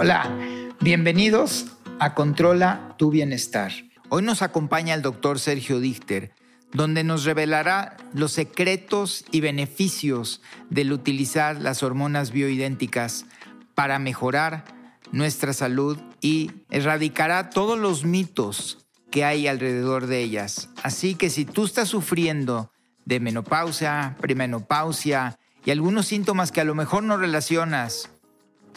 Hola, 0.00 0.30
bienvenidos 0.78 1.66
a 1.98 2.14
Controla 2.14 2.94
tu 2.98 3.10
Bienestar. 3.10 3.72
Hoy 4.10 4.22
nos 4.22 4.42
acompaña 4.42 4.94
el 4.94 5.02
doctor 5.02 5.40
Sergio 5.40 5.80
Dichter, 5.80 6.30
donde 6.72 7.02
nos 7.02 7.24
revelará 7.24 7.96
los 8.14 8.30
secretos 8.30 9.24
y 9.32 9.40
beneficios 9.40 10.40
del 10.70 10.92
utilizar 10.92 11.60
las 11.60 11.82
hormonas 11.82 12.30
bioidénticas 12.30 13.26
para 13.74 13.98
mejorar 13.98 14.62
nuestra 15.10 15.52
salud 15.52 15.98
y 16.20 16.52
erradicará 16.70 17.50
todos 17.50 17.76
los 17.76 18.04
mitos 18.04 18.86
que 19.10 19.24
hay 19.24 19.48
alrededor 19.48 20.06
de 20.06 20.22
ellas. 20.22 20.68
Así 20.84 21.16
que 21.16 21.28
si 21.28 21.44
tú 21.44 21.64
estás 21.64 21.88
sufriendo 21.88 22.70
de 23.04 23.18
menopausia, 23.18 24.16
premenopausia 24.20 25.40
y 25.64 25.72
algunos 25.72 26.06
síntomas 26.06 26.52
que 26.52 26.60
a 26.60 26.64
lo 26.64 26.76
mejor 26.76 27.02
no 27.02 27.16
relacionas, 27.16 28.10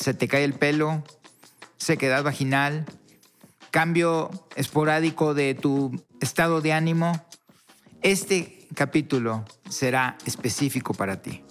se 0.01 0.15
te 0.15 0.27
cae 0.27 0.43
el 0.43 0.53
pelo, 0.53 1.03
sequedad 1.77 2.23
vaginal, 2.23 2.85
cambio 3.69 4.31
esporádico 4.55 5.35
de 5.35 5.53
tu 5.53 6.03
estado 6.19 6.59
de 6.59 6.73
ánimo, 6.73 7.23
este 8.01 8.67
capítulo 8.73 9.45
será 9.69 10.17
específico 10.25 10.95
para 10.95 11.21
ti. 11.21 11.43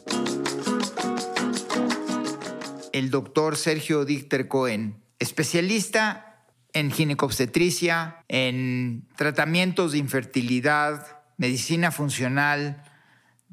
El 2.93 3.11
doctor 3.11 3.57
Sergio 3.57 4.05
Dichter 4.05 4.49
Cohen, 4.49 5.01
especialista 5.21 6.45
en 6.73 6.91
ginecobstetricia, 6.91 8.25
en 8.27 9.07
tratamientos 9.17 9.93
de 9.93 9.99
infertilidad, 9.99 11.23
medicina 11.37 11.93
funcional, 11.93 12.83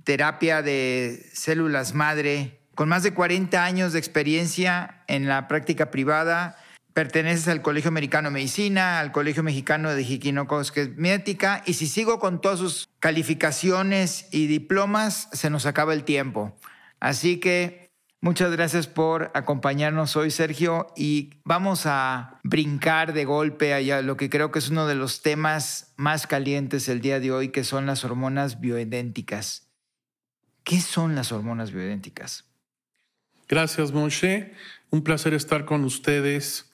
terapia 0.04 0.64
de 0.64 1.24
células 1.34 1.94
madre, 1.94 2.62
con 2.78 2.90
más 2.90 3.02
de 3.02 3.16
40 3.16 3.66
años 3.66 3.92
de 3.92 3.98
experiencia 3.98 5.02
en 5.08 5.28
la 5.28 5.48
práctica 5.48 5.90
privada 5.90 6.58
perteneces 6.94 7.48
al 7.48 7.64
Colegio 7.64 7.88
Americano 7.88 8.30
de 8.30 8.36
Medicina, 8.36 9.00
al 9.00 9.12
Colegio 9.12 9.42
Mexicano 9.42 9.96
de 9.96 10.04
Ginecología 10.04 11.64
y 11.66 11.74
si 11.74 11.88
sigo 11.88 12.20
con 12.20 12.40
todas 12.40 12.60
sus 12.60 12.88
calificaciones 13.00 14.28
y 14.32 14.46
diplomas, 14.46 15.28
se 15.32 15.50
nos 15.50 15.66
acaba 15.66 15.96
el 15.96 16.04
tiempo. 16.04 16.56
Así 17.00 17.40
que 17.40 17.90
muchas 18.22 18.52
gracias 18.52 18.86
por 18.86 19.32
acompañarnos 19.34 20.16
hoy, 20.16 20.30
Sergio, 20.30 20.94
y 20.96 21.32
vamos 21.46 21.88
a 21.88 22.40
brincar 22.44 23.14
de 23.14 23.26
golpe 23.26 23.74
allá 23.74 24.04
lo 24.04 24.18
que 24.18 24.30
creo 24.30 24.52
que 24.52 24.60
es 24.60 24.70
uno 24.70 24.86
de 24.86 24.94
los 24.94 25.24
temas 25.24 25.94
más 25.98 26.28
calientes 26.28 26.88
el 26.90 27.02
día 27.02 27.20
de 27.20 27.32
hoy, 27.32 27.50
que 27.50 27.64
son 27.64 27.88
las 27.88 28.04
hormonas 28.04 28.60
bioidénticas. 28.60 29.68
¿Qué 30.64 30.80
son 30.80 31.16
las 31.16 31.32
hormonas 31.32 31.72
bioidénticas? 31.72 32.47
Gracias, 33.48 33.92
Moshe. 33.92 34.54
Un 34.90 35.04
placer 35.04 35.34
estar 35.34 35.66
con 35.66 35.84
ustedes. 35.84 36.74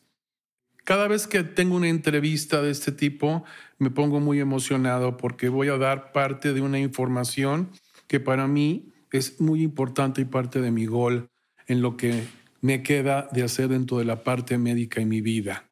Cada 0.84 1.08
vez 1.08 1.28
que 1.28 1.44
tengo 1.44 1.76
una 1.76 1.88
entrevista 1.88 2.62
de 2.62 2.72
este 2.72 2.92
tipo, 2.92 3.44
me 3.78 3.90
pongo 3.90 4.20
muy 4.20 4.40
emocionado 4.40 5.18
porque 5.18 5.50
voy 5.50 5.70
a 5.70 5.78
dar 5.78 6.12
parte 6.12 6.54
de 6.54 6.62
una 6.62 6.80
información 6.80 7.72
que 8.08 8.20
para 8.20 8.48
mí 8.48 8.94
es 9.12 9.40
muy 9.40 9.62
importante 9.62 10.22
y 10.22 10.26
parte 10.26 10.60
de 10.62 10.72
mi 10.72 10.86
gol 10.86 11.30
en 11.68 11.82
lo 11.82 11.96
que 11.96 12.24
me 12.62 12.82
queda 12.82 13.30
de 13.32 13.44
hacer 13.44 13.70
dentro 13.70 13.98
de 13.98 14.06
la 14.06 14.24
parte 14.24 14.58
médica 14.58 15.02
en 15.02 15.10
mi 15.10 15.22
vida, 15.22 15.70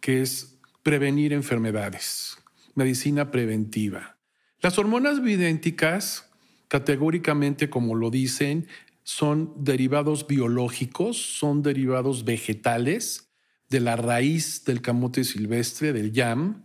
que 0.00 0.22
es 0.22 0.58
prevenir 0.82 1.32
enfermedades, 1.32 2.38
medicina 2.74 3.30
preventiva. 3.30 4.16
Las 4.60 4.78
hormonas 4.78 5.22
bioidénticas, 5.22 6.30
categóricamente 6.68 7.68
como 7.68 7.94
lo 7.94 8.10
dicen, 8.10 8.68
son 9.06 9.52
derivados 9.56 10.26
biológicos, 10.26 11.38
son 11.38 11.62
derivados 11.62 12.24
vegetales 12.24 13.30
de 13.70 13.78
la 13.78 13.94
raíz 13.94 14.64
del 14.64 14.82
camote 14.82 15.22
silvestre, 15.22 15.92
del 15.92 16.10
yam, 16.10 16.64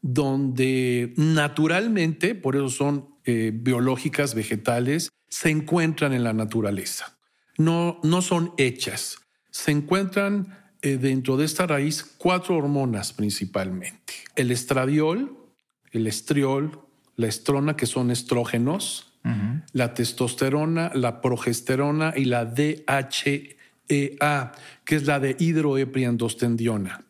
donde 0.00 1.12
naturalmente, 1.18 2.34
por 2.34 2.56
eso 2.56 2.70
son 2.70 3.14
eh, 3.26 3.52
biológicas, 3.54 4.34
vegetales, 4.34 5.10
se 5.28 5.50
encuentran 5.50 6.14
en 6.14 6.24
la 6.24 6.32
naturaleza. 6.32 7.18
No, 7.58 8.00
no 8.02 8.22
son 8.22 8.54
hechas. 8.56 9.18
Se 9.50 9.70
encuentran 9.70 10.72
eh, 10.80 10.96
dentro 10.96 11.36
de 11.36 11.44
esta 11.44 11.66
raíz 11.66 12.04
cuatro 12.16 12.56
hormonas 12.56 13.12
principalmente. 13.12 14.14
El 14.34 14.50
estradiol, 14.50 15.36
el 15.90 16.06
estriol, 16.06 16.80
la 17.16 17.26
estrona, 17.26 17.76
que 17.76 17.84
son 17.84 18.10
estrógenos, 18.10 19.11
la 19.72 19.94
testosterona, 19.94 20.90
la 20.94 21.20
progesterona 21.20 22.12
y 22.16 22.24
la 22.24 22.44
DHE 22.44 23.56
EA, 23.88 24.52
que 24.84 24.96
es 24.96 25.06
la 25.06 25.20
de 25.20 25.36
hidroepriandostendiona. 25.38 27.04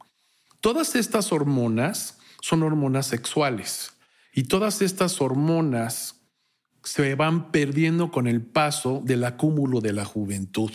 Todas 0.60 0.94
estas 0.94 1.32
hormonas 1.32 2.18
son 2.40 2.62
hormonas 2.62 3.06
sexuales 3.06 3.92
y 4.34 4.44
todas 4.44 4.82
estas 4.82 5.20
hormonas 5.20 6.16
se 6.84 7.14
van 7.14 7.52
perdiendo 7.52 8.10
con 8.10 8.26
el 8.26 8.42
paso 8.42 9.00
del 9.04 9.24
acúmulo 9.24 9.80
de 9.80 9.92
la 9.92 10.04
juventud, 10.04 10.72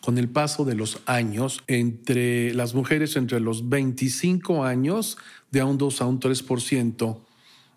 con 0.00 0.18
el 0.18 0.28
paso 0.28 0.64
de 0.64 0.74
los 0.74 1.00
años 1.06 1.62
entre 1.66 2.52
las 2.54 2.74
mujeres 2.74 3.16
entre 3.16 3.40
los 3.40 3.68
25 3.68 4.64
años 4.64 5.18
de 5.50 5.60
a 5.60 5.64
un 5.66 5.78
2 5.78 6.00
a 6.00 6.06
un 6.06 6.20
3% 6.20 7.20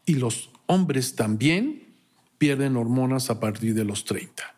y 0.06 0.16
los 0.16 0.50
hombres 0.66 1.16
también 1.16 1.89
pierden 2.40 2.76
hormonas 2.76 3.30
a 3.30 3.40
partir 3.40 3.76
de 3.76 3.86
los 3.86 4.06
30. 4.06 4.56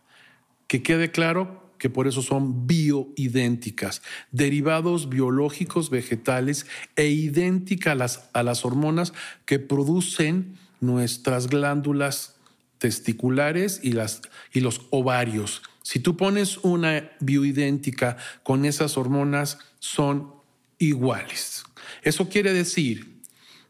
Que 0.68 0.82
quede 0.82 1.12
claro, 1.12 1.74
que 1.78 1.90
por 1.90 2.08
eso 2.08 2.22
son 2.22 2.68
bioidénticas, 2.68 4.04
derivados 4.32 5.10
biológicos 5.10 5.90
vegetales 5.90 6.68
e 6.96 7.08
idénticas 7.08 7.92
a 7.92 7.96
las, 7.96 8.30
a 8.34 8.44
las 8.44 8.64
hormonas 8.64 9.14
que 9.46 9.60
producen 9.60 10.58
nuestras 10.80 11.48
glándulas 11.48 12.36
testiculares 12.78 13.80
y, 13.84 13.94
las, 13.94 14.22
y 14.54 14.60
los 14.60 14.88
ovarios. 14.92 15.64
Si 15.82 16.00
tú 16.00 16.18
pones 16.18 16.58
una 16.60 17.12
bioidéntica 17.20 18.18
con 18.44 18.66
esas 18.66 18.96
hormonas, 18.96 19.58
son 19.80 20.34
iguales. 20.78 21.64
Eso 22.04 22.30
quiere 22.30 22.54
decir 22.54 23.22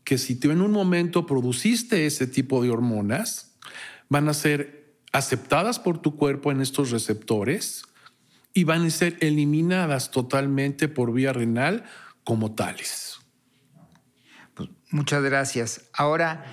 que 0.04 0.18
si 0.18 0.36
tú 0.36 0.52
en 0.52 0.62
un 0.62 0.72
momento 0.72 1.26
produciste 1.26 2.06
ese 2.06 2.28
tipo 2.28 2.62
de 2.62 2.72
hormonas, 2.72 3.51
van 4.12 4.28
a 4.28 4.34
ser 4.34 4.98
aceptadas 5.14 5.80
por 5.80 6.02
tu 6.02 6.18
cuerpo 6.18 6.52
en 6.52 6.60
estos 6.60 6.92
receptores 6.92 7.86
y 8.54 8.66
van 8.66 8.86
a 8.86 8.90
ser 8.90 9.16
eliminadas 9.22 10.12
totalmente 10.12 10.90
por 10.90 11.14
vía 11.14 11.32
renal 11.32 11.86
como 12.26 12.54
tales. 12.54 13.20
Pues, 14.54 14.68
muchas 14.90 15.24
gracias. 15.24 15.90
Ahora, 15.94 16.44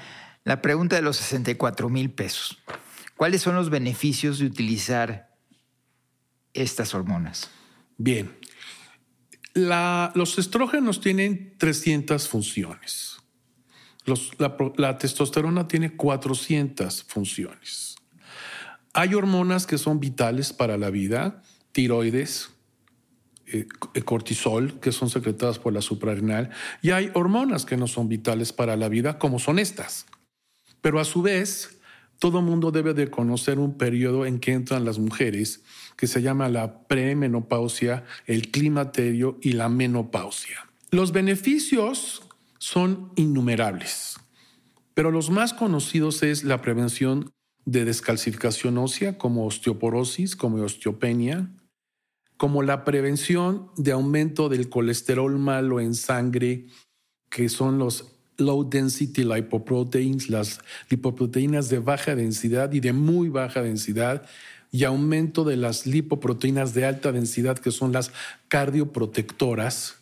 la 0.44 0.62
pregunta 0.62 0.94
de 0.94 1.02
los 1.02 1.16
64 1.16 1.88
mil 1.88 2.12
pesos. 2.12 2.62
¿Cuáles 3.16 3.42
son 3.42 3.56
los 3.56 3.70
beneficios 3.70 4.38
de 4.38 4.46
utilizar 4.46 5.34
estas 6.54 6.94
hormonas? 6.94 7.50
Bien, 7.96 8.38
los 9.54 10.38
estrógenos 10.38 11.00
tienen 11.00 11.56
300 11.58 12.28
funciones. 12.28 13.17
La, 14.08 14.98
testosterona 14.98 15.68
tiene 15.68 15.96
400 15.96 17.04
funciones. 17.04 17.96
Hay 18.92 19.14
hormonas 19.14 19.66
que 19.66 19.78
son 19.78 20.00
vitales 20.00 20.52
para 20.52 20.76
la 20.76 20.90
vida, 20.90 21.42
tiroides, 21.72 22.50
eh, 23.46 23.66
cortisol, 24.04 24.80
que 24.80 24.92
son 24.92 25.10
secretadas 25.10 25.58
por 25.58 25.72
la 25.72 25.82
suprarrenal, 25.82 26.50
y 26.82 26.90
hay 26.90 27.10
hormonas 27.14 27.64
que 27.64 27.76
no 27.76 27.86
son 27.86 28.08
vitales 28.08 28.52
para 28.52 28.76
la 28.76 28.88
vida, 28.88 29.18
como 29.18 29.38
son 29.38 29.58
estas. 29.58 30.06
Pero 30.80 31.00
a 31.00 31.04
su 31.04 31.22
vez, 31.22 31.78
todo 32.18 32.42
mundo 32.42 32.70
debe 32.70 32.94
de 32.94 33.10
conocer 33.10 33.58
un 33.58 33.78
periodo 33.78 34.26
en 34.26 34.40
que 34.40 34.52
entran 34.52 34.84
las 34.84 34.98
mujeres, 34.98 35.62
que 35.96 36.06
se 36.06 36.22
llama 36.22 36.48
la 36.48 36.86
premenopausia, 36.86 38.04
el 38.26 38.50
climaterio 38.50 39.38
y 39.40 39.52
la 39.52 39.68
menopausia. 39.68 40.68
Los 40.90 41.12
beneficios 41.12 42.22
son 42.58 43.12
innumerables, 43.16 44.18
pero 44.94 45.10
los 45.10 45.30
más 45.30 45.54
conocidos 45.54 46.22
es 46.22 46.44
la 46.44 46.60
prevención 46.60 47.30
de 47.64 47.84
descalcificación 47.84 48.78
ósea 48.78 49.18
como 49.18 49.46
osteoporosis, 49.46 50.36
como 50.36 50.62
osteopenia, 50.62 51.50
como 52.38 52.62
la 52.62 52.84
prevención 52.84 53.70
de 53.76 53.92
aumento 53.92 54.48
del 54.48 54.68
colesterol 54.70 55.38
malo 55.38 55.80
en 55.80 55.94
sangre, 55.94 56.66
que 57.28 57.48
son 57.48 57.78
los 57.78 58.12
low 58.38 58.68
density 58.68 59.24
lipoproteins, 59.24 60.30
las 60.30 60.60
lipoproteínas 60.88 61.68
de 61.68 61.80
baja 61.80 62.14
densidad 62.14 62.72
y 62.72 62.80
de 62.80 62.92
muy 62.92 63.28
baja 63.28 63.62
densidad, 63.62 64.26
y 64.70 64.84
aumento 64.84 65.44
de 65.44 65.56
las 65.56 65.86
lipoproteínas 65.86 66.74
de 66.74 66.84
alta 66.84 67.12
densidad, 67.12 67.58
que 67.58 67.70
son 67.70 67.92
las 67.92 68.12
cardioprotectoras, 68.48 69.97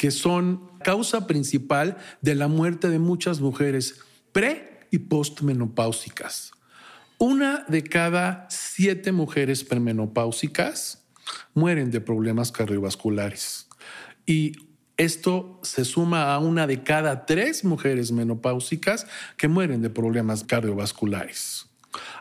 que 0.00 0.10
son 0.10 0.70
causa 0.82 1.26
principal 1.26 1.98
de 2.22 2.34
la 2.34 2.48
muerte 2.48 2.88
de 2.88 2.98
muchas 2.98 3.40
mujeres 3.40 4.00
pre 4.32 4.86
y 4.90 4.96
postmenopáusicas. 5.00 6.52
Una 7.18 7.66
de 7.68 7.82
cada 7.82 8.46
siete 8.48 9.12
mujeres 9.12 9.62
premenopáusicas 9.62 11.04
mueren 11.52 11.90
de 11.90 12.00
problemas 12.00 12.50
cardiovasculares. 12.50 13.68
Y 14.24 14.52
esto 14.96 15.60
se 15.62 15.84
suma 15.84 16.32
a 16.32 16.38
una 16.38 16.66
de 16.66 16.82
cada 16.82 17.26
tres 17.26 17.62
mujeres 17.62 18.10
menopáusicas 18.10 19.06
que 19.36 19.48
mueren 19.48 19.82
de 19.82 19.90
problemas 19.90 20.44
cardiovasculares. 20.44 21.66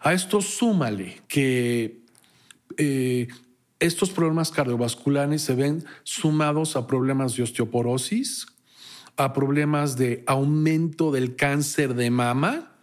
A 0.03 0.11
esto 0.11 0.41
súmale 0.41 1.21
que 1.29 2.03
eh, 2.75 3.29
estos 3.79 4.11
problemas 4.11 4.51
cardiovasculares 4.51 5.41
se 5.41 5.55
ven 5.55 5.85
sumados 6.03 6.75
a 6.75 6.85
problemas 6.85 7.35
de 7.35 7.43
osteoporosis, 7.43 8.47
a 9.15 9.33
problemas 9.33 9.97
de 9.97 10.23
aumento 10.27 11.11
del 11.11 11.35
cáncer 11.35 11.95
de 11.95 12.11
mama. 12.11 12.75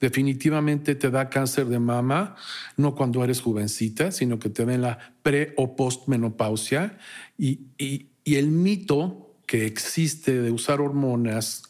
Definitivamente 0.00 0.94
te 0.94 1.10
da 1.10 1.30
cáncer 1.30 1.66
de 1.66 1.78
mama, 1.78 2.36
no 2.76 2.94
cuando 2.94 3.24
eres 3.24 3.40
jovencita, 3.40 4.12
sino 4.12 4.38
que 4.38 4.50
te 4.50 4.64
da 4.64 4.74
en 4.74 4.82
la 4.82 5.14
pre 5.22 5.52
o 5.56 5.74
postmenopausia. 5.74 6.98
Y, 7.38 7.60
y, 7.78 8.08
el 8.24 8.48
mito 8.48 9.36
que 9.46 9.66
existe 9.66 10.42
de 10.42 10.50
usar 10.50 10.80
hormonas 10.80 11.62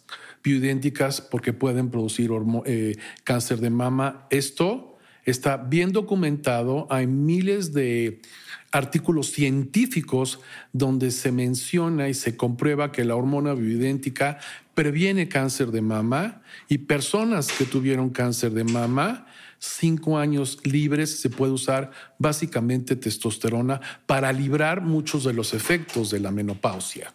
bioidénticas 0.42 1.20
porque 1.20 1.52
pueden 1.52 1.90
producir 1.90 2.30
eh, 2.64 2.96
cáncer 3.24 3.60
de 3.60 3.68
mama, 3.68 4.26
esto 4.30 4.95
está 5.26 5.56
bien 5.56 5.92
documentado. 5.92 6.86
Hay 6.88 7.06
miles 7.06 7.72
de 7.72 8.22
artículos 8.70 9.32
científicos 9.32 10.40
donde 10.72 11.10
se 11.10 11.32
menciona 11.32 12.08
y 12.08 12.14
se 12.14 12.36
comprueba 12.36 12.92
que 12.92 13.04
la 13.04 13.16
hormona 13.16 13.54
bioidéntica 13.54 14.38
previene 14.74 15.28
cáncer 15.28 15.70
de 15.72 15.82
mama 15.82 16.42
y 16.68 16.78
personas 16.78 17.48
que 17.48 17.64
tuvieron 17.64 18.10
cáncer 18.10 18.52
de 18.52 18.64
mama, 18.64 19.26
cinco 19.58 20.18
años 20.18 20.58
libres, 20.64 21.18
se 21.18 21.30
puede 21.30 21.52
usar 21.52 21.90
básicamente 22.18 22.94
testosterona 22.94 23.80
para 24.06 24.32
librar 24.32 24.82
muchos 24.82 25.24
de 25.24 25.32
los 25.32 25.54
efectos 25.54 26.10
de 26.10 26.20
la 26.20 26.30
menopausia. 26.30 27.12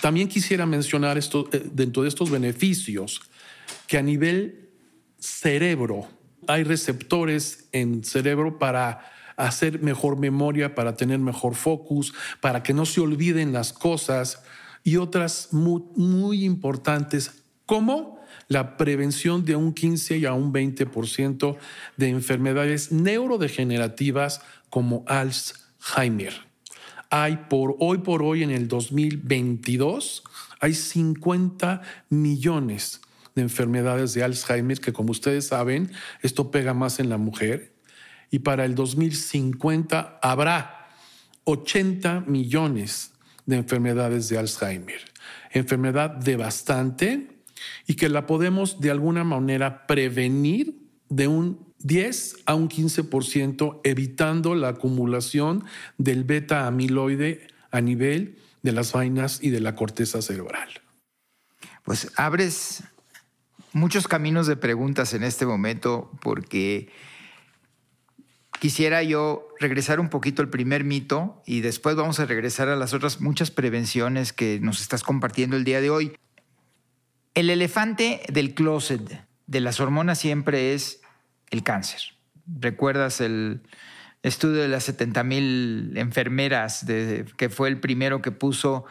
También 0.00 0.28
quisiera 0.28 0.64
mencionar 0.64 1.18
esto, 1.18 1.48
eh, 1.52 1.68
dentro 1.72 2.04
de 2.04 2.08
estos 2.08 2.30
beneficios 2.30 3.20
que 3.88 3.98
a 3.98 4.02
nivel 4.02 4.70
cerebro 5.18 6.06
hay 6.48 6.64
receptores 6.64 7.68
en 7.72 8.02
cerebro 8.02 8.58
para 8.58 9.12
hacer 9.36 9.80
mejor 9.80 10.18
memoria, 10.18 10.74
para 10.74 10.96
tener 10.96 11.20
mejor 11.20 11.54
focus, 11.54 12.12
para 12.40 12.62
que 12.62 12.74
no 12.74 12.86
se 12.86 13.00
olviden 13.00 13.52
las 13.52 13.72
cosas 13.72 14.42
y 14.82 14.96
otras 14.96 15.50
muy, 15.52 16.44
importantes 16.44 17.44
como 17.66 18.18
la 18.48 18.76
prevención 18.76 19.44
de 19.44 19.54
un 19.54 19.74
15 19.74 20.18
y 20.18 20.26
a 20.26 20.32
un 20.32 20.52
20% 20.52 21.56
de 21.96 22.08
enfermedades 22.08 22.90
neurodegenerativas 22.90 24.40
como 24.70 25.04
Alzheimer. 25.06 26.48
Hay 27.10 27.44
por 27.48 27.76
hoy 27.78 27.98
por 27.98 28.22
hoy 28.22 28.42
en 28.42 28.50
el 28.50 28.68
2022 28.68 30.24
hay 30.60 30.74
50 30.74 31.82
millones 32.10 33.00
de 33.38 33.42
enfermedades 33.42 34.12
de 34.12 34.22
Alzheimer 34.22 34.80
que 34.80 34.92
como 34.92 35.12
ustedes 35.12 35.46
saben, 35.46 35.90
esto 36.22 36.50
pega 36.50 36.74
más 36.74 37.00
en 37.00 37.08
la 37.08 37.16
mujer 37.16 37.72
y 38.30 38.40
para 38.40 38.64
el 38.64 38.74
2050 38.74 40.18
habrá 40.22 40.88
80 41.44 42.24
millones 42.26 43.12
de 43.46 43.56
enfermedades 43.56 44.28
de 44.28 44.38
Alzheimer. 44.38 45.00
Enfermedad 45.50 46.10
devastante 46.10 47.38
y 47.86 47.94
que 47.94 48.08
la 48.08 48.26
podemos 48.26 48.80
de 48.80 48.90
alguna 48.90 49.24
manera 49.24 49.86
prevenir 49.86 50.74
de 51.08 51.28
un 51.28 51.66
10 51.78 52.38
a 52.46 52.54
un 52.54 52.68
15%, 52.68 53.80
evitando 53.84 54.54
la 54.54 54.68
acumulación 54.68 55.64
del 55.96 56.24
beta 56.24 56.66
amiloide 56.66 57.46
a 57.70 57.80
nivel 57.80 58.38
de 58.62 58.72
las 58.72 58.92
vainas 58.92 59.38
y 59.42 59.50
de 59.50 59.60
la 59.60 59.76
corteza 59.76 60.20
cerebral. 60.20 60.68
Pues 61.84 62.10
abres 62.16 62.82
muchos 63.78 64.08
caminos 64.08 64.46
de 64.46 64.56
preguntas 64.56 65.14
en 65.14 65.22
este 65.24 65.46
momento 65.46 66.10
porque 66.20 66.90
quisiera 68.60 69.02
yo 69.02 69.48
regresar 69.60 70.00
un 70.00 70.08
poquito 70.08 70.42
al 70.42 70.50
primer 70.50 70.84
mito 70.84 71.42
y 71.46 71.60
después 71.60 71.96
vamos 71.96 72.20
a 72.20 72.26
regresar 72.26 72.68
a 72.68 72.76
las 72.76 72.92
otras 72.92 73.20
muchas 73.20 73.50
prevenciones 73.50 74.32
que 74.32 74.58
nos 74.60 74.80
estás 74.80 75.02
compartiendo 75.02 75.56
el 75.56 75.64
día 75.64 75.80
de 75.80 75.90
hoy. 75.90 76.16
El 77.34 77.50
elefante 77.50 78.20
del 78.32 78.54
closet 78.54 79.24
de 79.46 79.60
las 79.60 79.80
hormonas 79.80 80.18
siempre 80.18 80.74
es 80.74 81.00
el 81.50 81.62
cáncer. 81.62 82.00
¿Recuerdas 82.46 83.20
el 83.20 83.62
estudio 84.22 84.62
de 84.62 84.68
las 84.68 84.84
70 84.84 85.24
mil 85.24 85.92
enfermeras, 85.96 86.84
que 87.36 87.48
fue 87.48 87.68
el 87.68 87.78
primero 87.78 88.20
que 88.22 88.32
puso 88.32 88.84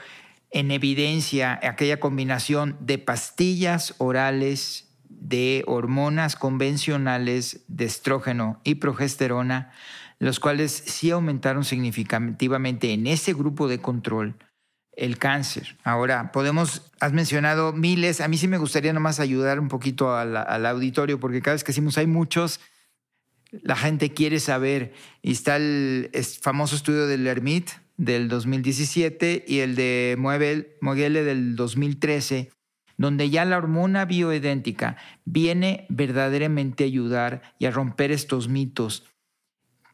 en 0.52 0.72
evidencia 0.72 1.60
aquella 1.62 2.00
combinación 2.00 2.78
de 2.80 2.98
pastillas 2.98 3.96
orales 3.98 4.88
de 5.10 5.64
hormonas 5.68 6.36
convencionales 6.36 7.62
de 7.68 7.86
estrógeno 7.86 8.62
y 8.64 8.76
progesterona, 8.76 9.72
los 10.20 10.40
cuales 10.40 10.72
sí 10.72 11.12
aumentaron 11.12 11.66
significativamente 11.66 12.94
en 12.94 13.08
ese 13.08 13.34
grupo 13.34 13.68
de 13.68 13.80
control 13.80 14.36
el 14.98 15.20
cáncer. 15.20 15.78
Ahora, 15.84 16.32
podemos, 16.32 16.92
has 17.00 17.14
mencionado 17.14 17.72
miles, 17.72 18.20
a 18.20 18.28
mí 18.28 18.38
sí 18.38 18.48
me 18.48 18.58
gustaría 18.58 18.94
nomás 18.94 19.20
ayudar 19.20 19.60
un 19.60 19.68
poquito 19.68 20.16
al, 20.16 20.66
auditorio, 20.66 21.20
porque 21.20 21.42
cada 21.42 21.54
vez 21.54 21.64
que 21.64 21.72
decimos 21.72 21.98
hay 21.98 22.08
muchos, 22.08 22.60
la 23.52 23.76
gente 23.76 24.14
quiere 24.14 24.40
saber, 24.40 24.94
y 25.22 25.34
está 25.34 25.58
el 25.58 26.10
famoso 26.42 26.76
estudio 26.76 27.06
del 27.06 27.28
Hermit 27.28 27.70
del 27.98 28.30
2017 28.30 29.44
y 29.48 29.60
el 29.60 29.76
de 29.76 30.16
Moguele 30.18 31.24
del 31.24 31.56
2013, 31.56 32.52
donde 32.98 33.30
ya 33.30 33.46
la 33.46 33.58
hormona 33.58 34.06
bioidéntica 34.06 34.98
viene 35.26 35.86
verdaderamente 35.90 36.84
a 36.84 36.88
ayudar 36.88 37.42
y 37.60 37.66
a 37.66 37.72
romper 37.72 38.12
estos 38.12 38.48
mitos. 38.48 39.04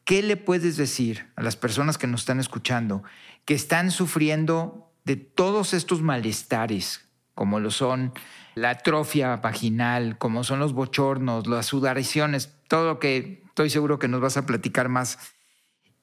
¿Qué 0.04 0.22
le 0.22 0.36
puedes 0.36 0.76
decir 0.76 1.32
a 1.34 1.42
las 1.42 1.56
personas 1.56 1.96
que 1.96 2.06
nos 2.06 2.20
están 2.20 2.38
escuchando 2.38 3.02
que 3.44 3.54
están 3.54 3.90
sufriendo 3.90 4.92
de 5.04 5.16
todos 5.16 5.74
estos 5.74 6.02
malestares, 6.02 7.08
como 7.34 7.60
lo 7.60 7.70
son 7.70 8.12
la 8.54 8.70
atrofia 8.70 9.36
vaginal, 9.36 10.16
como 10.18 10.44
son 10.44 10.60
los 10.60 10.72
bochornos, 10.72 11.46
las 11.46 11.66
sudoraciones, 11.66 12.56
todo 12.68 12.86
lo 12.86 12.98
que 12.98 13.42
estoy 13.46 13.70
seguro 13.70 13.98
que 13.98 14.08
nos 14.08 14.20
vas 14.20 14.36
a 14.36 14.46
platicar 14.46 14.88
más 14.88 15.33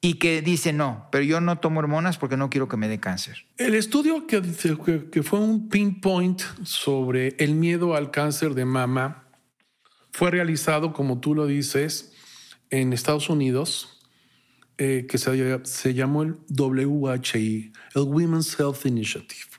y 0.04 0.14
que 0.14 0.42
dice 0.42 0.72
no, 0.72 1.08
pero 1.12 1.24
yo 1.24 1.40
no 1.40 1.58
tomo 1.60 1.78
hormonas 1.78 2.18
porque 2.18 2.36
no 2.36 2.50
quiero 2.50 2.68
que 2.68 2.76
me 2.76 2.88
dé 2.88 2.98
cáncer. 2.98 3.46
El 3.56 3.74
estudio 3.74 4.26
que, 4.26 4.42
que 5.10 5.22
fue 5.22 5.38
un 5.38 5.68
pinpoint 5.68 6.42
sobre 6.64 7.36
el 7.38 7.54
miedo 7.54 7.94
al 7.94 8.10
cáncer 8.10 8.54
de 8.54 8.64
mama 8.64 9.28
fue 10.12 10.32
realizado, 10.32 10.92
como 10.92 11.20
tú 11.20 11.34
lo 11.34 11.46
dices, 11.46 12.12
en 12.68 12.92
Estados 12.92 13.30
Unidos, 13.30 14.00
eh, 14.76 15.06
que 15.08 15.18
se, 15.18 15.60
se 15.64 15.94
llamó 15.94 16.24
el 16.24 16.36
WHI, 16.48 17.72
el 17.94 18.02
Women's 18.02 18.58
Health 18.58 18.84
Initiative. 18.84 19.52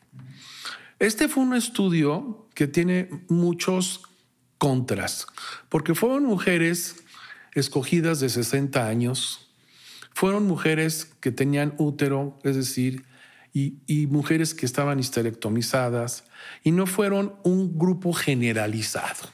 Este 0.99 1.29
fue 1.29 1.43
un 1.43 1.55
estudio 1.55 2.49
que 2.53 2.67
tiene 2.67 3.07
muchos 3.29 4.01
contras, 4.57 5.27
porque 5.69 5.95
fueron 5.95 6.25
mujeres 6.25 6.97
escogidas 7.53 8.19
de 8.19 8.29
60 8.29 8.85
años, 8.85 9.52
fueron 10.13 10.47
mujeres 10.47 11.05
que 11.19 11.31
tenían 11.31 11.73
útero, 11.77 12.39
es 12.43 12.55
decir, 12.55 13.03
y, 13.53 14.07
mujeres 14.07 14.53
que 14.53 14.65
estaban 14.65 14.99
histerectomizadas, 14.99 16.25
y 16.63 16.71
no 16.71 16.87
fueron 16.87 17.35
un 17.43 17.77
grupo 17.77 18.13
generalizado. 18.13 19.29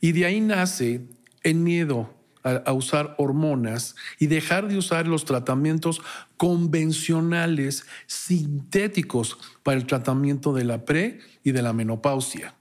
Y 0.00 0.12
de 0.12 0.24
ahí 0.24 0.40
nace 0.40 1.06
el 1.42 1.56
miedo 1.56 2.14
a, 2.42 2.72
usar 2.72 3.14
hormonas 3.18 3.96
y 4.18 4.28
dejar 4.28 4.68
de 4.68 4.78
usar 4.78 5.06
los 5.06 5.24
tratamientos 5.24 6.00
convencionales 6.36 7.84
sintéticos 8.06 9.38
para 9.62 9.76
el 9.76 9.86
tratamiento 9.86 10.54
de 10.54 10.64
la 10.64 10.84
pre 10.84 11.20
y 11.44 11.52
de 11.52 11.62
la 11.62 11.72
menopausia. 11.72 12.54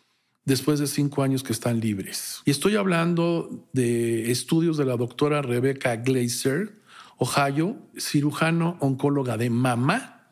después 0.48 0.80
de 0.80 0.88
cinco 0.88 1.24
años 1.24 1.44
que 1.44 1.52
están 1.52 1.82
libres. 1.82 2.42
Y 2.46 2.52
estoy 2.52 2.78
hablando 2.78 3.68
de 3.74 4.32
estudios 4.32 4.78
de 4.78 4.86
la 4.86 4.96
doctora 4.96 5.42
Rebecca 5.42 5.98
Glazer, 5.98 6.82
Ohio, 7.18 7.78
cirujano 8.00 8.78
oncóloga 8.80 9.36
de 9.36 9.50
mama, 9.50 10.32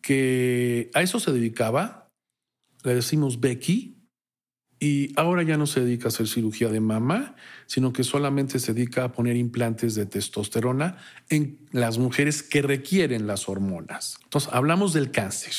que 0.00 0.90
a 0.94 1.02
eso 1.02 1.18
se 1.18 1.32
dedicaba. 1.32 2.08
Le 2.84 2.94
decimos 2.94 3.40
Becky, 3.40 4.08
y 4.78 5.12
ahora 5.16 5.42
ya 5.42 5.56
no 5.56 5.66
se 5.66 5.80
dedica 5.80 6.06
a 6.06 6.08
hacer 6.08 6.28
cirugía 6.28 6.68
de 6.68 6.80
mama, 6.80 7.34
sino 7.66 7.92
que 7.92 8.04
solamente 8.04 8.60
se 8.60 8.74
dedica 8.74 9.04
a 9.04 9.12
poner 9.12 9.36
implantes 9.36 9.96
de 9.96 10.06
testosterona 10.06 10.98
en 11.30 11.66
las 11.72 11.98
mujeres 11.98 12.44
que 12.44 12.62
requieren 12.62 13.26
las 13.26 13.48
hormonas. 13.48 14.18
Entonces, 14.22 14.50
hablamos 14.52 14.92
del 14.92 15.10
cáncer. 15.10 15.52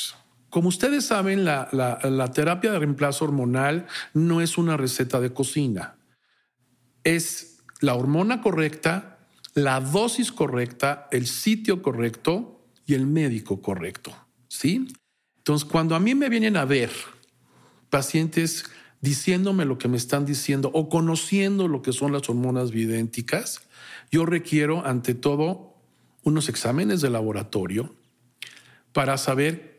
Como 0.54 0.68
ustedes 0.68 1.04
saben, 1.06 1.44
la, 1.44 2.30
terapia 2.32 2.70
de 2.70 2.78
reemplazo 2.78 3.24
hormonal 3.24 3.88
no 4.12 4.40
es 4.40 4.56
una 4.56 4.76
receta 4.76 5.18
de 5.18 5.32
cocina. 5.32 5.96
Es 7.02 7.58
la 7.80 7.94
hormona 7.94 8.40
correcta, 8.40 9.18
la 9.54 9.80
dosis 9.80 10.30
correcta, 10.30 11.08
el 11.10 11.26
sitio 11.26 11.82
correcto 11.82 12.68
y 12.86 12.94
el 12.94 13.08
médico 13.08 13.60
correcto. 13.62 14.14
¿Sí? 14.46 14.86
Entonces, 15.38 15.68
cuando 15.68 15.96
a 15.96 15.98
mí 15.98 16.14
me 16.14 16.28
vienen 16.28 16.56
a 16.56 16.64
ver 16.64 16.92
pacientes 17.90 18.64
diciéndome 19.00 19.64
lo 19.64 19.76
que 19.76 19.88
me 19.88 19.96
están 19.96 20.24
diciendo 20.24 20.70
o 20.72 20.88
conociendo 20.88 21.66
lo 21.66 21.82
que 21.82 21.92
son 21.92 22.12
las 22.12 22.28
hormonas 22.28 22.70
bioidénticas, 22.70 23.62
yo 24.12 24.24
requiero 24.24 24.86
ante 24.86 25.14
todo 25.14 25.74
unos 26.22 26.48
exámenes 26.48 27.00
de 27.00 27.10
laboratorio 27.10 27.92
para 28.92 29.18
saber 29.18 29.73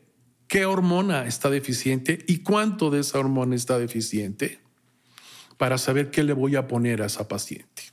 qué 0.48 0.66
hormona 0.66 1.26
está 1.26 1.50
deficiente 1.50 2.24
y 2.28 2.40
cuánto 2.40 2.90
de 2.90 3.02
esa 3.02 3.20
hormona 3.20 3.56
está 3.56 3.80
deficiente 3.80 4.60
para 5.58 5.78
saber 5.78 6.12
qué 6.12 6.24
le 6.24 6.34
voy 6.34 6.56
a 6.56 6.68
poner 6.68 7.02
a 7.02 7.06
esa 7.06 7.28
paciente. 7.28 7.84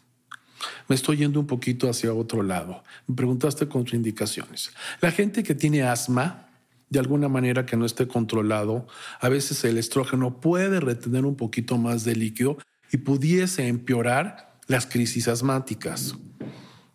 Me 0.89 0.95
estoy 0.95 1.19
yendo 1.19 1.41
un 1.41 1.47
poquito 1.47 1.89
hacia 1.89 2.13
otro 2.13 2.43
lado. 2.43 2.83
Me 3.07 3.15
preguntaste 3.15 3.69
contraindicaciones. 3.69 4.73
La 5.01 5.11
gente 5.11 5.43
que 5.43 5.55
tiene 5.55 5.83
asma, 5.83 6.49
de 6.91 6.99
alguna 6.99 7.29
manera 7.29 7.65
que 7.65 7.77
no 7.77 7.87
esté 7.87 8.07
controlado, 8.07 8.87
a 9.21 9.29
veces 9.29 9.65
el 9.65 9.79
estrógeno 9.79 10.41
puede 10.41 10.81
retener 10.81 11.25
un 11.25 11.37
poquito 11.37 11.79
más 11.79 12.05
de 12.05 12.17
líquido 12.17 12.59
y 12.93 12.99
pudiese 12.99 13.69
empeorar 13.69 14.59
las 14.67 14.87
crisis 14.87 15.29
asmáticas. 15.29 16.17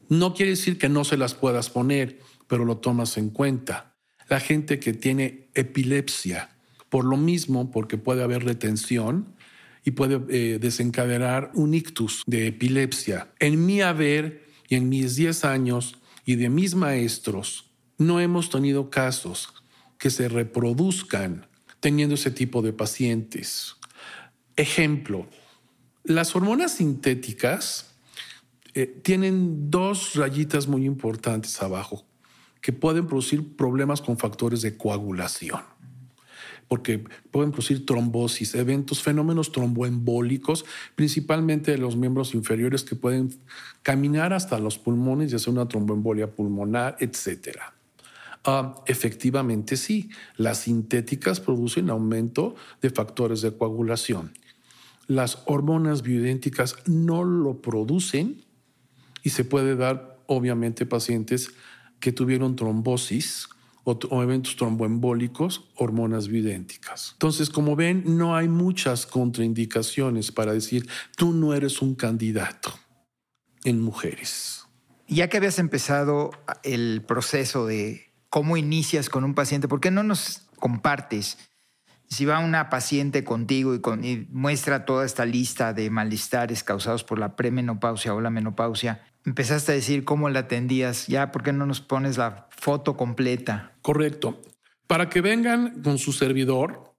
No 0.10 0.34
quiere 0.34 0.52
decir 0.52 0.78
que 0.78 0.90
no 0.90 1.04
se 1.04 1.18
las 1.18 1.34
puedas 1.34 1.70
poner, 1.70 2.20
pero 2.48 2.64
lo 2.64 2.78
tomas 2.78 3.18
en 3.18 3.30
cuenta. 3.30 3.97
La 4.28 4.40
gente 4.40 4.80
que 4.80 4.94
tiene 4.94 5.48
epilepsia, 5.54 6.50
por 6.90 7.06
lo 7.06 7.18
mismo, 7.18 7.72
porque 7.72 7.98
puede 7.98 8.24
haber 8.24 8.44
retención 8.44 9.34
y 9.84 9.92
puede 9.92 10.20
eh, 10.30 10.60
desencadenar 10.60 11.52
un 11.54 11.74
ictus 11.74 12.24
de 12.28 12.48
epilepsia. 12.48 13.30
En 13.40 13.66
mi 13.66 13.82
haber 13.82 14.46
y 14.68 14.76
en 14.76 14.90
mis 14.90 15.16
10 15.16 15.46
años 15.46 15.98
y 16.26 16.36
de 16.36 16.50
mis 16.50 16.76
maestros, 16.76 17.72
no 17.98 18.20
hemos 18.20 18.50
tenido 18.50 18.90
casos 18.90 19.54
que 19.98 20.10
se 20.10 20.28
reproduzcan 20.28 21.48
teniendo 21.80 22.16
ese 22.16 22.32
tipo 22.32 22.62
de 22.62 22.74
pacientes. 22.74 23.78
Ejemplo, 24.58 25.28
las 26.04 26.36
hormonas 26.36 26.74
sintéticas 26.74 27.96
eh, 28.74 28.88
tienen 28.88 29.72
dos 29.72 30.16
rayitas 30.16 30.68
muy 30.68 30.86
importantes 30.86 31.62
abajo 31.62 32.06
que 32.62 32.74
pueden 32.74 33.08
producir 33.08 33.56
problemas 33.56 34.02
con 34.02 34.18
factores 34.18 34.62
de 34.62 34.78
coagulación, 34.78 35.62
porque 36.68 37.04
pueden 37.32 37.52
producir 37.52 37.86
trombosis, 37.86 38.56
eventos, 38.56 39.02
fenómenos 39.02 39.52
tromboembólicos, 39.52 40.66
principalmente 40.96 41.72
de 41.72 41.78
los 41.78 41.96
miembros 41.96 42.34
inferiores 42.34 42.84
que 42.84 42.96
pueden 42.96 43.34
caminar 43.84 44.34
hasta 44.34 44.60
los 44.60 44.78
pulmones 44.78 45.32
y 45.32 45.36
hacer 45.36 45.54
una 45.54 45.68
tromboembolia 45.68 46.36
pulmonar, 46.36 46.98
etcétera. 47.00 47.74
Ah, 48.44 48.82
efectivamente 48.86 49.76
sí, 49.76 50.10
las 50.38 50.60
sintéticas 50.60 51.42
producen 51.42 51.90
aumento 51.90 52.56
de 52.82 52.90
factores 52.90 53.42
de 53.42 53.52
coagulación. 53.52 54.32
Las 55.08 55.44
hormonas 55.46 56.02
bioidénticas 56.02 56.78
no 56.86 57.24
lo 57.24 57.62
producen 57.62 58.46
y 59.22 59.32
se 59.32 59.44
puede 59.44 59.76
dar, 59.76 60.20
obviamente, 60.28 60.86
pacientes 60.86 61.52
que 62.00 62.12
tuvieron 62.12 62.56
trombosis 62.56 63.50
o, 63.84 64.22
eventos 64.22 64.58
tromboembólicos, 64.58 65.70
hormonas 65.76 66.28
bioidénticas. 66.28 67.12
Entonces, 67.14 67.50
como 67.50 67.78
ven, 67.78 68.04
no 68.18 68.36
hay 68.36 68.50
muchas 68.50 69.06
contraindicaciones 69.06 70.32
para 70.32 70.52
decir 70.52 70.88
tú 71.16 71.32
no 71.32 71.54
eres 71.54 71.82
un 71.82 71.96
candidato 71.96 72.74
en 73.64 73.82
mujeres. 73.82 74.66
Ya 75.08 75.30
que 75.30 75.38
habías 75.38 75.58
empezado 75.58 76.32
el 76.64 77.02
proceso 77.08 77.66
de 77.66 78.12
cómo 78.30 78.58
inicias 78.58 79.10
con 79.10 79.24
un 79.24 79.34
paciente, 79.34 79.70
¿por 79.70 79.80
qué 79.80 79.90
no 79.90 80.04
nos 80.04 80.48
compartes? 80.58 81.38
Si 82.10 82.26
va 82.26 82.40
una 82.40 82.70
paciente 82.70 83.24
contigo 83.24 83.74
y, 83.74 84.28
muestra 84.32 84.86
toda 84.86 85.06
esta 85.06 85.26
lista 85.26 85.72
de 85.74 85.90
malestares 85.90 86.64
causados 86.64 87.06
por 87.06 87.20
la 87.20 87.38
premenopausia 87.38 88.14
o 88.14 88.20
la 88.20 88.30
menopausia, 88.30 89.02
empezaste 89.28 89.74
a 89.74 89.76
decir 89.76 90.06
cómo 90.06 90.30
la 90.30 90.40
atendías, 90.40 91.08
ya, 91.08 91.34
¿por 91.34 91.44
qué 91.44 91.52
no 91.52 91.66
nos 91.66 91.82
pones 91.82 92.18
la 92.18 92.48
foto 92.50 92.96
completa? 92.96 93.74
Correcto. 93.82 94.42
Para 94.88 95.10
que 95.10 95.20
vengan 95.20 95.82
con 95.84 95.98
su 95.98 96.14
servidor, 96.14 96.96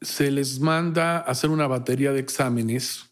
se 0.00 0.30
les 0.30 0.58
manda 0.60 1.18
hacer 1.18 1.50
una 1.50 1.66
batería 1.66 2.12
de 2.12 2.20
exámenes 2.20 3.10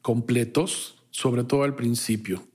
completos, 0.00 1.04
sobre 1.10 1.44
todo 1.44 1.64
al 1.64 1.76
principio. 1.76 2.48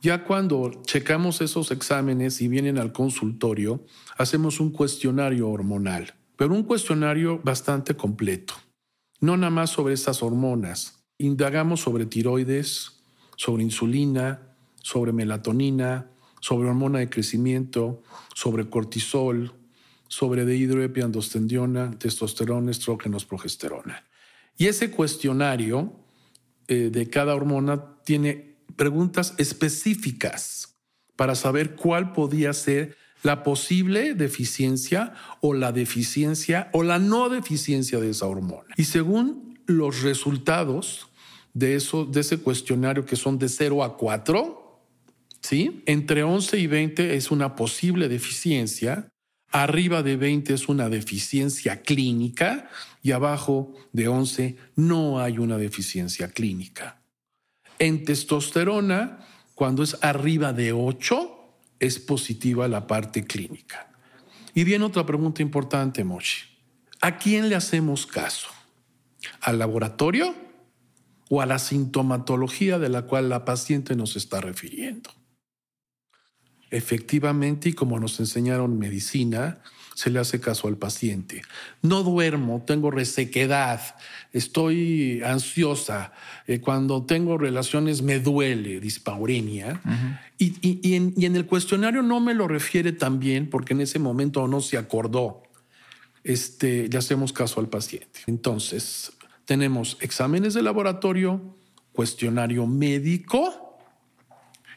Ya 0.00 0.24
cuando 0.24 0.82
checamos 0.86 1.42
esos 1.42 1.70
exámenes 1.70 2.40
y 2.40 2.48
vienen 2.48 2.78
al 2.78 2.92
consultorio, 2.92 3.84
hacemos 4.16 4.58
un 4.58 4.70
cuestionario 4.70 5.50
hormonal, 5.50 6.14
pero 6.36 6.54
un 6.54 6.62
cuestionario 6.62 7.40
bastante 7.44 7.94
completo. 7.94 8.54
No 9.20 9.36
nada 9.36 9.50
más 9.50 9.68
sobre 9.68 9.92
estas 9.92 10.22
hormonas. 10.22 11.04
Indagamos 11.18 11.80
sobre 11.80 12.06
tiroides, 12.06 12.93
sobre 13.36 13.62
insulina, 13.62 14.56
sobre 14.82 15.12
melatonina, 15.12 16.10
sobre 16.40 16.68
hormona 16.68 16.98
de 16.98 17.08
crecimiento, 17.08 18.02
sobre 18.34 18.68
cortisol, 18.68 19.54
sobre 20.08 20.44
dehidroepiandrostendiona, 20.44 21.98
testosterona, 21.98 22.70
estrógenos, 22.70 23.24
progesterona. 23.24 24.04
Y 24.56 24.66
ese 24.66 24.90
cuestionario 24.90 25.92
eh, 26.68 26.90
de 26.92 27.10
cada 27.10 27.34
hormona 27.34 27.96
tiene 28.04 28.56
preguntas 28.76 29.34
específicas 29.38 30.76
para 31.16 31.34
saber 31.34 31.74
cuál 31.74 32.12
podía 32.12 32.52
ser 32.52 32.96
la 33.22 33.42
posible 33.42 34.14
deficiencia 34.14 35.14
o 35.40 35.54
la 35.54 35.72
deficiencia 35.72 36.68
o 36.72 36.82
la 36.82 36.98
no 36.98 37.30
deficiencia 37.30 37.98
de 37.98 38.10
esa 38.10 38.26
hormona. 38.26 38.74
Y 38.76 38.84
según 38.84 39.58
los 39.66 40.02
resultados 40.02 41.08
de, 41.54 41.80
de 42.08 42.20
ese 42.20 42.38
cuestionario 42.38 43.06
que 43.06 43.16
son 43.16 43.38
de 43.38 43.48
0 43.48 43.82
a 43.84 43.96
4, 43.96 44.80
¿sí? 45.40 45.82
entre 45.86 46.24
11 46.24 46.58
y 46.58 46.66
20 46.66 47.16
es 47.16 47.30
una 47.30 47.54
posible 47.56 48.08
deficiencia, 48.08 49.08
arriba 49.50 50.02
de 50.02 50.16
20 50.16 50.52
es 50.52 50.68
una 50.68 50.88
deficiencia 50.88 51.80
clínica 51.82 52.68
y 53.02 53.12
abajo 53.12 53.72
de 53.92 54.08
11 54.08 54.56
no 54.74 55.20
hay 55.20 55.38
una 55.38 55.56
deficiencia 55.56 56.28
clínica. 56.28 57.00
En 57.78 58.04
testosterona, 58.04 59.26
cuando 59.54 59.82
es 59.84 59.96
arriba 60.02 60.52
de 60.52 60.72
8, 60.72 61.30
es 61.78 61.98
positiva 61.98 62.66
la 62.66 62.86
parte 62.86 63.24
clínica. 63.24 63.90
Y 64.54 64.64
viene 64.64 64.84
otra 64.84 65.06
pregunta 65.06 65.42
importante, 65.42 66.02
Mochi. 66.02 66.42
¿A 67.00 67.18
quién 67.18 67.48
le 67.48 67.54
hacemos 67.54 68.06
caso? 68.06 68.48
¿Al 69.40 69.58
laboratorio 69.58 70.43
o 71.34 71.40
a 71.40 71.46
la 71.46 71.58
sintomatología 71.58 72.78
de 72.78 72.88
la 72.88 73.02
cual 73.02 73.28
la 73.28 73.44
paciente 73.44 73.96
nos 73.96 74.14
está 74.14 74.40
refiriendo? 74.40 75.10
Efectivamente, 76.70 77.70
y 77.70 77.72
como 77.72 77.98
nos 77.98 78.20
enseñaron 78.20 78.78
medicina, 78.78 79.58
se 79.94 80.10
le 80.10 80.20
hace 80.20 80.40
caso 80.40 80.68
al 80.68 80.76
paciente. 80.76 81.42
No 81.82 82.04
duermo, 82.04 82.62
tengo 82.64 82.90
resequedad, 82.92 83.80
estoy 84.32 85.22
ansiosa, 85.24 86.12
eh, 86.46 86.60
cuando 86.60 87.04
tengo 87.04 87.36
relaciones 87.36 88.02
me 88.02 88.20
duele, 88.20 88.78
dispaurenia. 88.80 89.80
y, 90.38 90.94
en, 90.94 91.14
el 91.36 91.46
cuestionario 91.46 92.02
no 92.02 92.20
me 92.20 92.34
lo 92.34 92.46
refiere 92.46 92.92
también 92.92 93.50
porque 93.50 93.72
en 93.72 93.80
ese 93.80 93.98
momento 93.98 94.46
no 94.46 94.60
se 94.60 94.78
acordó. 94.78 95.42
Este, 96.22 96.88
le 96.88 96.98
hacemos 96.98 97.32
caso 97.32 97.60
al 97.60 97.68
paciente. 97.68 98.20
Entonces, 98.26 99.12
tenemos 99.44 99.96
exámenes 100.00 100.54
de 100.54 100.62
laboratorio, 100.62 101.56
cuestionario 101.92 102.66
médico 102.66 103.78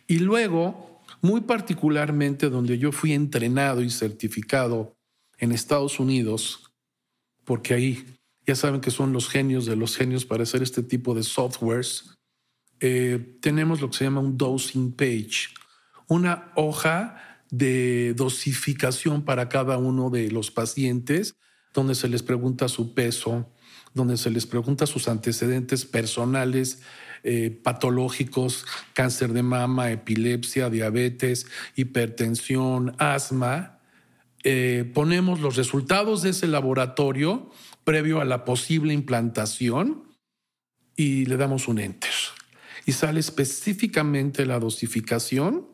y 0.07 0.19
luego, 0.19 1.01
muy 1.21 1.41
particularmente 1.41 2.49
donde 2.49 2.77
yo 2.77 2.91
fui 2.91 3.13
entrenado 3.13 3.81
y 3.81 3.89
certificado 3.89 4.95
en 5.37 5.51
Estados 5.51 5.99
Unidos, 5.99 6.71
porque 7.43 7.73
ahí 7.73 8.05
ya 8.45 8.55
saben 8.55 8.81
que 8.81 8.91
son 8.91 9.11
los 9.11 9.27
genios 9.27 9.65
de 9.65 9.75
los 9.75 9.97
genios 9.97 10.25
para 10.25 10.43
hacer 10.43 10.63
este 10.63 10.83
tipo 10.83 11.13
de 11.13 11.23
softwares, 11.23 12.17
eh, 12.79 13.37
tenemos 13.41 13.81
lo 13.81 13.89
que 13.89 13.97
se 13.97 14.03
llama 14.05 14.21
un 14.21 14.37
dosing 14.37 14.93
page, 14.93 15.49
una 16.07 16.51
hoja 16.55 17.41
de 17.49 18.13
dosificación 18.13 19.23
para 19.23 19.49
cada 19.49 19.77
uno 19.77 20.09
de 20.09 20.31
los 20.31 20.51
pacientes, 20.51 21.35
donde 21.73 21.95
se 21.95 22.07
les 22.07 22.23
pregunta 22.23 22.67
su 22.69 22.93
peso, 22.93 23.49
donde 23.97 24.15
se 24.15 24.31
les 24.31 24.45
pregunta 24.45 24.85
sus 24.85 25.09
antecedentes 25.09 25.85
personales, 25.85 26.81
eh, 27.23 27.49
patológicos, 27.49 28.65
cáncer 28.93 29.33
de 29.33 29.43
mama, 29.43 29.91
epilepsia, 29.91 30.69
diabetes, 30.69 31.47
hipertensión, 31.75 32.95
asma, 32.99 33.79
eh, 34.43 34.89
ponemos 34.93 35.41
los 35.41 35.57
resultados 35.57 36.21
de 36.21 36.29
ese 36.29 36.47
laboratorio 36.47 37.51
previo 37.83 38.21
a 38.21 38.25
la 38.25 38.45
posible 38.45 38.93
implantación 38.93 40.15
y 40.95 41.25
le 41.25 41.35
damos 41.35 41.67
un 41.67 41.79
enter. 41.79 42.13
Y 42.85 42.93
sale 42.93 43.19
específicamente 43.19 44.45
la 44.45 44.59
dosificación 44.59 45.67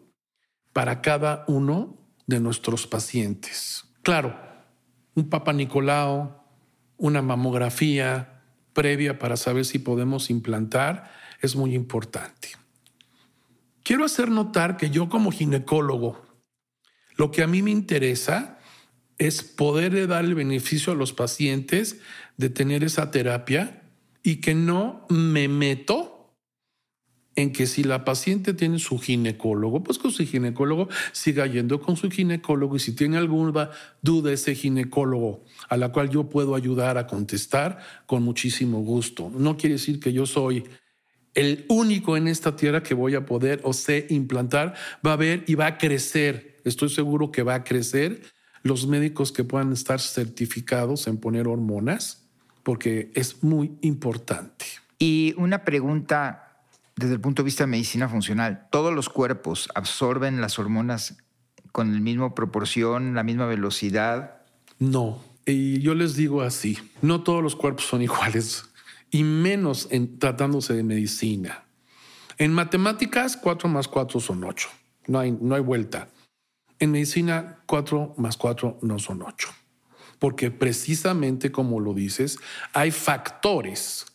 para 0.72 1.02
cada 1.02 1.46
uno 1.48 2.00
de 2.26 2.40
nuestros 2.40 2.88
pacientes. 2.88 3.86
Claro, 4.02 4.36
un 5.14 5.30
Papa 5.30 5.54
Nicolau, 5.54 6.43
una 7.04 7.22
mamografía 7.22 8.44
previa 8.72 9.20
para 9.20 9.36
saber 9.36 9.66
si 9.66 9.78
podemos 9.78 10.30
implantar 10.30 11.12
es 11.42 11.58
muy 11.58 11.76
importante. 11.76 12.52
Quiero 13.84 14.06
hacer 14.06 14.32
notar 14.32 14.78
que 14.78 14.90
yo 14.90 15.10
como 15.10 15.30
ginecólogo, 15.30 16.26
lo 17.18 17.30
que 17.30 17.44
a 17.44 17.48
mí 17.48 17.62
me 17.62 17.72
interesa 17.72 18.58
es 19.18 19.44
poder 19.44 20.08
dar 20.08 20.24
el 20.24 20.34
beneficio 20.34 20.94
a 20.94 20.96
los 20.96 21.12
pacientes 21.12 22.00
de 22.38 22.50
tener 22.50 22.86
esa 22.86 23.12
terapia 23.12 23.84
y 24.24 24.38
que 24.38 24.56
no 24.56 25.06
me 25.10 25.50
meto 25.50 26.13
en 27.36 27.52
que 27.52 27.66
si 27.66 27.84
la 27.84 28.06
paciente 28.06 28.54
tiene 28.54 28.80
su 28.80 29.00
ginecólogo, 29.00 29.84
pues 29.84 29.98
con 29.98 30.12
su 30.12 30.26
ginecólogo 30.26 30.88
siga 31.12 31.48
yendo 31.48 31.82
con 31.82 31.98
su 31.98 32.10
ginecólogo 32.10 32.76
y 32.76 32.80
si 32.80 32.96
tiene 32.96 33.18
alguna 33.18 33.72
duda 34.02 34.32
ese 34.32 34.56
ginecólogo 34.56 35.44
a 35.70 35.78
la 35.78 35.92
cual 35.92 36.10
yo 36.10 36.30
puedo 36.30 36.56
ayudar 36.56 36.98
a 36.98 37.08
contestar 37.08 37.80
con 38.06 38.24
muchísimo 38.24 38.82
gusto. 38.82 39.32
No 39.36 39.58
quiere 39.58 39.76
decir 39.76 40.00
que 40.00 40.14
yo 40.14 40.26
soy 40.26 40.64
el 41.34 41.66
único 41.68 42.16
en 42.16 42.28
esta 42.28 42.56
tierra 42.56 42.84
que 42.84 42.94
voy 42.94 43.16
a 43.16 43.26
poder 43.26 43.60
o 43.64 43.74
sé 43.74 44.06
implantar, 44.10 44.76
va 45.06 45.14
a 45.14 45.18
ver 45.18 45.44
y 45.48 45.56
va 45.56 45.66
a 45.66 45.78
crecer. 45.78 46.62
Estoy 46.64 46.90
seguro 46.90 47.32
que 47.32 47.44
va 47.44 47.56
a 47.56 47.64
crecer 47.64 48.22
los 48.62 48.88
médicos 48.88 49.32
que 49.32 49.44
puedan 49.44 49.74
estar 49.74 50.00
certificados 50.00 51.08
en 51.08 51.18
poner 51.18 51.48
hormonas, 51.48 52.30
porque 52.64 53.12
es 53.14 53.44
muy 53.44 53.78
importante. 53.82 54.66
Y 55.00 55.34
una 55.38 55.66
pregunta 55.66 56.53
desde 56.96 57.14
el 57.14 57.22
punto 57.22 57.42
de 57.42 57.46
vista 57.46 57.64
de 57.64 57.68
medicina 57.68 58.08
funcional. 58.08 58.68
¿Todos 58.72 58.94
los 58.94 59.10
cuerpos 59.10 59.70
absorben 59.76 60.42
las 60.42 60.60
hormonas 60.60 61.18
con 61.72 61.94
la 61.94 62.00
misma 62.00 62.36
proporción, 62.36 63.16
la 63.16 63.24
misma 63.24 63.46
velocidad? 63.46 64.42
No. 64.80 65.24
Y 65.46 65.82
yo 65.82 65.96
les 65.96 66.16
digo 66.16 66.42
así, 66.42 66.78
no 67.02 67.24
todos 67.24 67.44
los 67.44 67.56
cuerpos 67.56 67.86
son 67.86 68.02
iguales, 68.02 68.66
y 69.12 69.24
menos 69.24 69.88
en, 69.92 70.18
tratándose 70.20 70.74
de 70.74 70.84
medicina. 70.84 71.66
En 72.38 72.54
matemáticas, 72.54 73.38
4 73.38 73.70
más 73.70 73.88
4 73.88 74.20
son 74.20 74.44
8. 74.44 74.70
No 75.08 75.20
hay, 75.20 75.32
no 75.32 75.56
hay 75.56 75.62
vuelta. 75.62 76.08
En 76.80 76.92
medicina, 76.92 77.60
4 77.66 78.16
más 78.18 78.38
4 78.38 78.80
no 78.82 79.00
son 79.00 79.22
8, 79.22 79.50
porque 80.18 80.50
precisamente 80.50 81.52
como 81.52 81.80
lo 81.80 81.94
dices, 81.94 82.40
hay 82.74 82.92
factores 82.92 84.06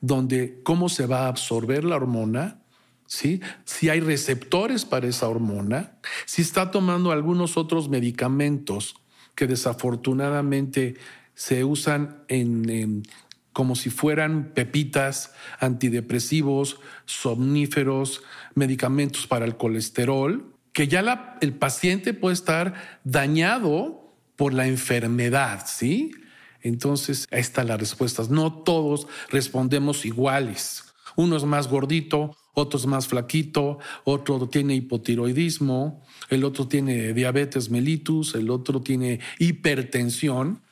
donde 0.00 0.60
cómo 0.62 0.88
se 0.88 1.06
va 1.06 1.22
a 1.22 1.28
absorber 1.28 1.84
la 1.84 1.96
hormona, 1.96 2.60
¿sí? 3.06 3.40
si 3.64 3.88
hay 3.88 4.00
receptores 4.00 4.84
para 4.84 5.08
esa 5.08 5.28
hormona, 5.28 5.98
si 6.26 6.42
está 6.42 6.70
tomando 6.70 7.10
algunos 7.10 7.56
otros 7.56 7.88
medicamentos 7.88 8.96
que 9.34 9.46
desafortunadamente 9.46 10.96
se 11.34 11.64
usan 11.64 12.24
en, 12.28 13.04
como 13.52 13.76
si 13.76 13.90
fueran 13.90 14.52
pepitas, 14.54 15.32
antidepresivos, 15.60 16.80
somníferos, 17.06 18.22
medicamentos 18.54 19.26
para 19.26 19.44
el 19.44 19.56
colesterol, 19.56 20.52
que 20.72 20.88
ya 20.88 21.36
el 21.40 21.54
paciente 21.54 22.14
puede 22.14 22.34
estar 22.34 23.00
dañado 23.04 24.14
por 24.36 24.54
la 24.54 24.66
enfermedad, 24.68 25.64
¿sí? 25.66 26.12
Entonces, 26.62 27.26
ahí 27.30 27.40
están 27.40 27.68
las 27.68 27.80
respuestas. 27.80 28.30
No 28.30 28.52
todos 28.52 29.06
respondemos 29.30 30.04
iguales. 30.04 30.84
Uno 31.16 31.36
es 31.36 31.44
más 31.44 31.68
gordito, 31.68 32.36
otro 32.54 32.78
es 32.78 32.86
más 32.86 33.06
flaquito, 33.06 33.78
otro 34.04 34.48
tiene 34.48 34.74
hipotiroidismo, 34.74 36.04
el 36.28 36.44
otro 36.44 36.68
tiene 36.68 37.12
diabetes 37.12 37.70
mellitus, 37.70 38.34
el 38.34 38.50
otro 38.50 38.80
tiene 38.82 39.20
hipertensión. 39.38 40.62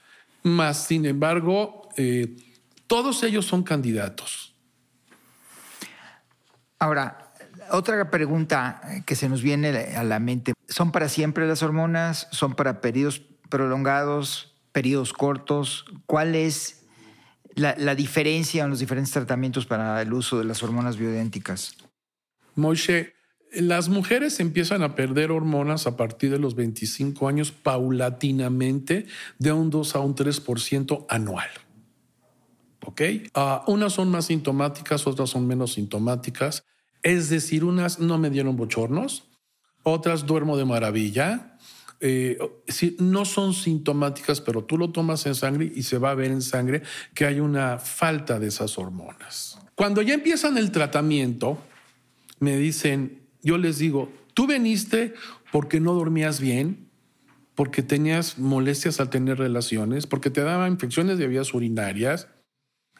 Más, 0.42 0.86
sin 0.86 1.06
embargo, 1.06 1.88
eh, 1.96 2.36
todos 2.86 3.22
ellos 3.22 3.46
son 3.46 3.62
candidatos. 3.62 4.54
Ahora, 6.78 7.32
otra 7.70 8.10
pregunta 8.10 8.80
que 9.06 9.16
se 9.16 9.28
nos 9.28 9.42
viene 9.42 9.68
a 9.96 10.04
la 10.04 10.20
mente, 10.20 10.52
¿son 10.68 10.92
para 10.92 11.08
siempre 11.08 11.48
las 11.48 11.62
hormonas? 11.62 12.28
¿Son 12.30 12.54
para 12.54 12.80
periodos 12.80 13.22
prolongados, 13.48 14.55
periodos 14.76 15.14
cortos? 15.14 15.86
¿Cuál 16.04 16.34
es 16.34 16.84
la, 17.54 17.94
diferencia 17.94 18.62
en 18.62 18.68
los 18.68 18.78
diferentes 18.78 19.10
tratamientos 19.10 19.64
para 19.64 20.02
el 20.02 20.12
uso 20.12 20.38
de 20.38 20.44
las 20.44 20.62
hormonas 20.62 20.98
bioidénticas? 20.98 21.78
Moishe, 22.56 23.14
las 23.52 23.88
mujeres 23.88 24.38
empiezan 24.38 24.82
a 24.82 24.94
perder 24.94 25.30
hormonas 25.30 25.86
a 25.86 25.96
partir 25.96 26.30
de 26.30 26.38
los 26.38 26.56
25 26.56 27.26
años 27.26 27.52
paulatinamente 27.52 29.06
de 29.38 29.52
un 29.52 29.70
2 29.70 29.96
a 29.96 30.00
un 30.00 30.14
3% 30.14 31.06
anual. 31.08 31.48
¿Ok? 32.84 33.00
Ah, 33.32 33.64
unas 33.68 33.94
son 33.94 34.10
más 34.10 34.26
sintomáticas, 34.26 35.06
otras 35.06 35.30
son 35.30 35.46
menos 35.46 35.72
sintomáticas. 35.72 36.66
Es 37.02 37.30
decir, 37.30 37.64
unas 37.64 37.98
no 37.98 38.18
me 38.18 38.28
dieron 38.28 38.58
bochornos, 38.58 39.26
otras 39.84 40.26
duermo 40.26 40.58
de 40.58 40.66
maravilla. 40.66 41.55
Eh, 42.00 42.38
no 42.98 43.24
son 43.24 43.54
sintomáticas, 43.54 44.40
pero 44.40 44.64
tú 44.64 44.76
lo 44.76 44.90
tomas 44.90 45.24
en 45.26 45.34
sangre 45.34 45.72
y 45.74 45.82
se 45.82 45.98
va 45.98 46.10
a 46.10 46.14
ver 46.14 46.30
en 46.30 46.42
sangre 46.42 46.82
que 47.14 47.24
hay 47.24 47.40
una 47.40 47.78
falta 47.78 48.38
de 48.38 48.48
esas 48.48 48.78
hormonas. 48.78 49.58
Cuando 49.74 50.02
ya 50.02 50.14
empiezan 50.14 50.58
el 50.58 50.72
tratamiento, 50.72 51.58
me 52.38 52.56
dicen, 52.56 53.22
yo 53.42 53.58
les 53.58 53.78
digo, 53.78 54.10
tú 54.34 54.46
veniste 54.46 55.14
porque 55.52 55.80
no 55.80 55.94
dormías 55.94 56.40
bien, 56.40 56.88
porque 57.54 57.82
tenías 57.82 58.38
molestias 58.38 59.00
al 59.00 59.08
tener 59.08 59.38
relaciones, 59.38 60.06
porque 60.06 60.30
te 60.30 60.42
daban 60.42 60.72
infecciones 60.72 61.18
de 61.18 61.26
vías 61.26 61.54
urinarias, 61.54 62.28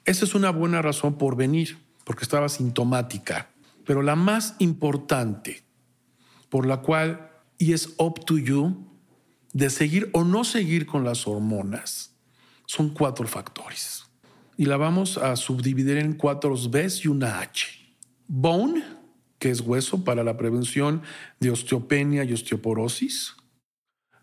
esa 0.07 0.25
es 0.25 0.35
una 0.35 0.51
buena 0.51 0.81
razón 0.81 1.19
por 1.19 1.37
venir, 1.37 1.79
porque 2.05 2.23
estaba 2.23 2.49
sintomática. 2.49 3.51
Pero 3.85 4.03
la 4.03 4.17
más 4.17 4.55
importante, 4.59 5.63
por 6.49 6.67
la 6.67 6.79
cual, 6.79 7.31
y 7.59 7.73
es 7.73 7.95
up 7.99 8.25
to 8.25 8.39
you, 8.39 8.87
de 9.53 9.71
seguir 9.71 10.11
o 10.13 10.25
no 10.25 10.45
seguir 10.45 10.87
con 10.87 11.05
las 11.05 11.27
hormonas, 11.27 12.15
son 12.67 12.91
cuatro 12.91 13.27
factores. 13.27 14.05
Y 14.57 14.67
la 14.67 14.77
vamos 14.77 15.19
a 15.19 15.37
subdividir 15.37 15.99
en 15.99 16.15
cuatro 16.15 16.55
Bs 16.55 17.05
y 17.05 17.09
una 17.09 17.41
H. 17.41 17.67
Bone, 18.27 18.83
que 19.39 19.51
es 19.51 19.61
hueso 19.61 20.05
para 20.05 20.25
la 20.25 20.37
prevención 20.37 21.03
de 21.41 21.51
osteopenia 21.51 22.25
y 22.25 22.33
osteoporosis. 22.33 23.35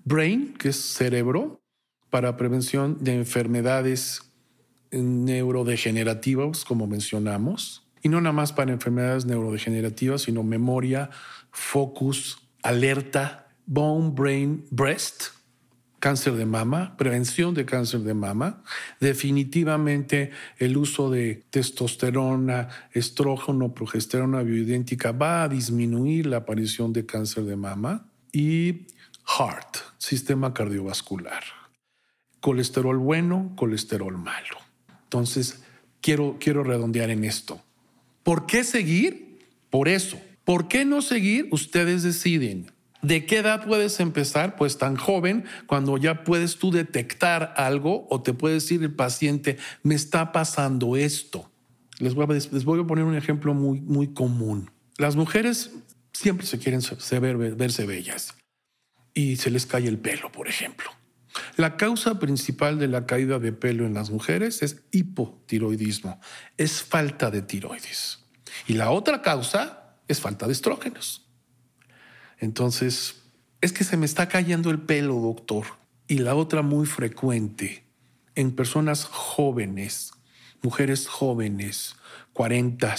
Brain, 0.03 0.53
que 0.53 0.69
es 0.69 0.75
cerebro, 0.75 1.61
para 2.09 2.35
prevención 2.35 2.97
de 2.99 3.15
enfermedades 3.15 4.33
neurodegenerativas, 4.91 6.65
como 6.65 6.85
mencionamos, 6.87 7.87
y 8.03 8.09
no 8.09 8.19
nada 8.19 8.33
más 8.33 8.53
para 8.53 8.73
enfermedades 8.73 9.25
neurodegenerativas, 9.25 10.23
sino 10.23 10.43
memoria, 10.43 11.09
focus, 11.51 12.42
alerta, 12.63 13.47
bone, 13.65 14.11
brain, 14.11 14.65
breast, 14.71 15.25
cáncer 15.99 16.33
de 16.33 16.45
mama, 16.45 16.97
prevención 16.97 17.53
de 17.53 17.65
cáncer 17.65 18.01
de 18.01 18.13
mama, 18.13 18.61
definitivamente 18.99 20.31
el 20.57 20.75
uso 20.75 21.09
de 21.09 21.45
testosterona, 21.49 22.67
estrógeno, 22.91 23.73
progesterona 23.73 24.43
bioidéntica 24.43 25.13
va 25.13 25.43
a 25.43 25.47
disminuir 25.47 26.25
la 26.25 26.37
aparición 26.37 26.91
de 26.91 27.05
cáncer 27.05 27.45
de 27.45 27.55
mama 27.55 28.09
y 28.33 28.87
heart, 29.37 29.77
sistema 29.97 30.53
cardiovascular, 30.53 31.43
colesterol 32.41 32.97
bueno, 32.97 33.53
colesterol 33.55 34.17
malo. 34.17 34.57
Entonces, 35.03 35.63
quiero, 36.01 36.35
quiero 36.37 36.65
redondear 36.65 37.11
en 37.11 37.23
esto. 37.23 37.61
¿Por 38.23 38.45
qué 38.45 38.65
seguir? 38.65 39.39
Por 39.69 39.87
eso. 39.87 40.19
¿Por 40.45 40.67
qué 40.67 40.85
no 40.85 41.01
seguir? 41.01 41.47
Ustedes 41.51 42.03
deciden. 42.03 42.71
¿De 43.01 43.25
qué 43.25 43.39
edad 43.39 43.65
puedes 43.65 43.99
empezar? 43.99 44.55
Pues 44.55 44.77
tan 44.77 44.95
joven, 44.95 45.43
cuando 45.67 45.97
ya 45.97 46.23
puedes 46.23 46.57
tú 46.57 46.71
detectar 46.71 47.53
algo 47.57 48.07
o 48.09 48.21
te 48.21 48.33
puede 48.33 48.55
decir 48.55 48.81
el 48.81 48.93
paciente, 48.93 49.57
me 49.83 49.93
está 49.93 50.31
pasando 50.31 50.95
esto. 50.95 51.51
Les 51.99 52.13
voy 52.13 52.25
a, 52.25 52.33
les 52.33 52.63
voy 52.63 52.79
a 52.79 52.87
poner 52.87 53.03
un 53.03 53.15
ejemplo 53.15 53.53
muy, 53.53 53.81
muy 53.81 54.13
común. 54.13 54.71
Las 54.97 55.15
mujeres 55.15 55.71
siempre 56.13 56.47
se 56.47 56.59
quieren 56.59 56.81
verse 57.57 57.85
bellas 57.85 58.35
y 59.13 59.35
se 59.35 59.49
les 59.49 59.65
cae 59.65 59.87
el 59.87 59.99
pelo, 59.99 60.31
por 60.31 60.47
ejemplo. 60.47 60.89
La 61.57 61.77
causa 61.77 62.19
principal 62.19 62.79
de 62.79 62.87
la 62.87 63.05
caída 63.05 63.39
de 63.39 63.51
pelo 63.51 63.85
en 63.85 63.93
las 63.93 64.11
mujeres 64.11 64.61
es 64.61 64.83
hipotiroidismo, 64.91 66.21
es 66.57 66.83
falta 66.83 67.31
de 67.31 67.41
tiroides. 67.41 68.25
Y 68.67 68.73
la 68.73 68.91
otra 68.91 69.21
causa 69.21 69.82
es 70.07 70.19
falta 70.21 70.47
de 70.47 70.53
estrógenos. 70.53 71.25
Entonces, 72.39 73.21
es 73.61 73.71
que 73.71 73.83
se 73.83 73.97
me 73.97 74.05
está 74.05 74.27
cayendo 74.27 74.69
el 74.69 74.79
pelo, 74.79 75.15
doctor. 75.15 75.65
Y 76.07 76.19
la 76.19 76.35
otra 76.35 76.61
muy 76.61 76.85
frecuente 76.85 77.85
en 78.35 78.55
personas 78.55 79.05
jóvenes, 79.05 80.11
mujeres 80.61 81.07
jóvenes, 81.07 81.95
40, 82.33 82.95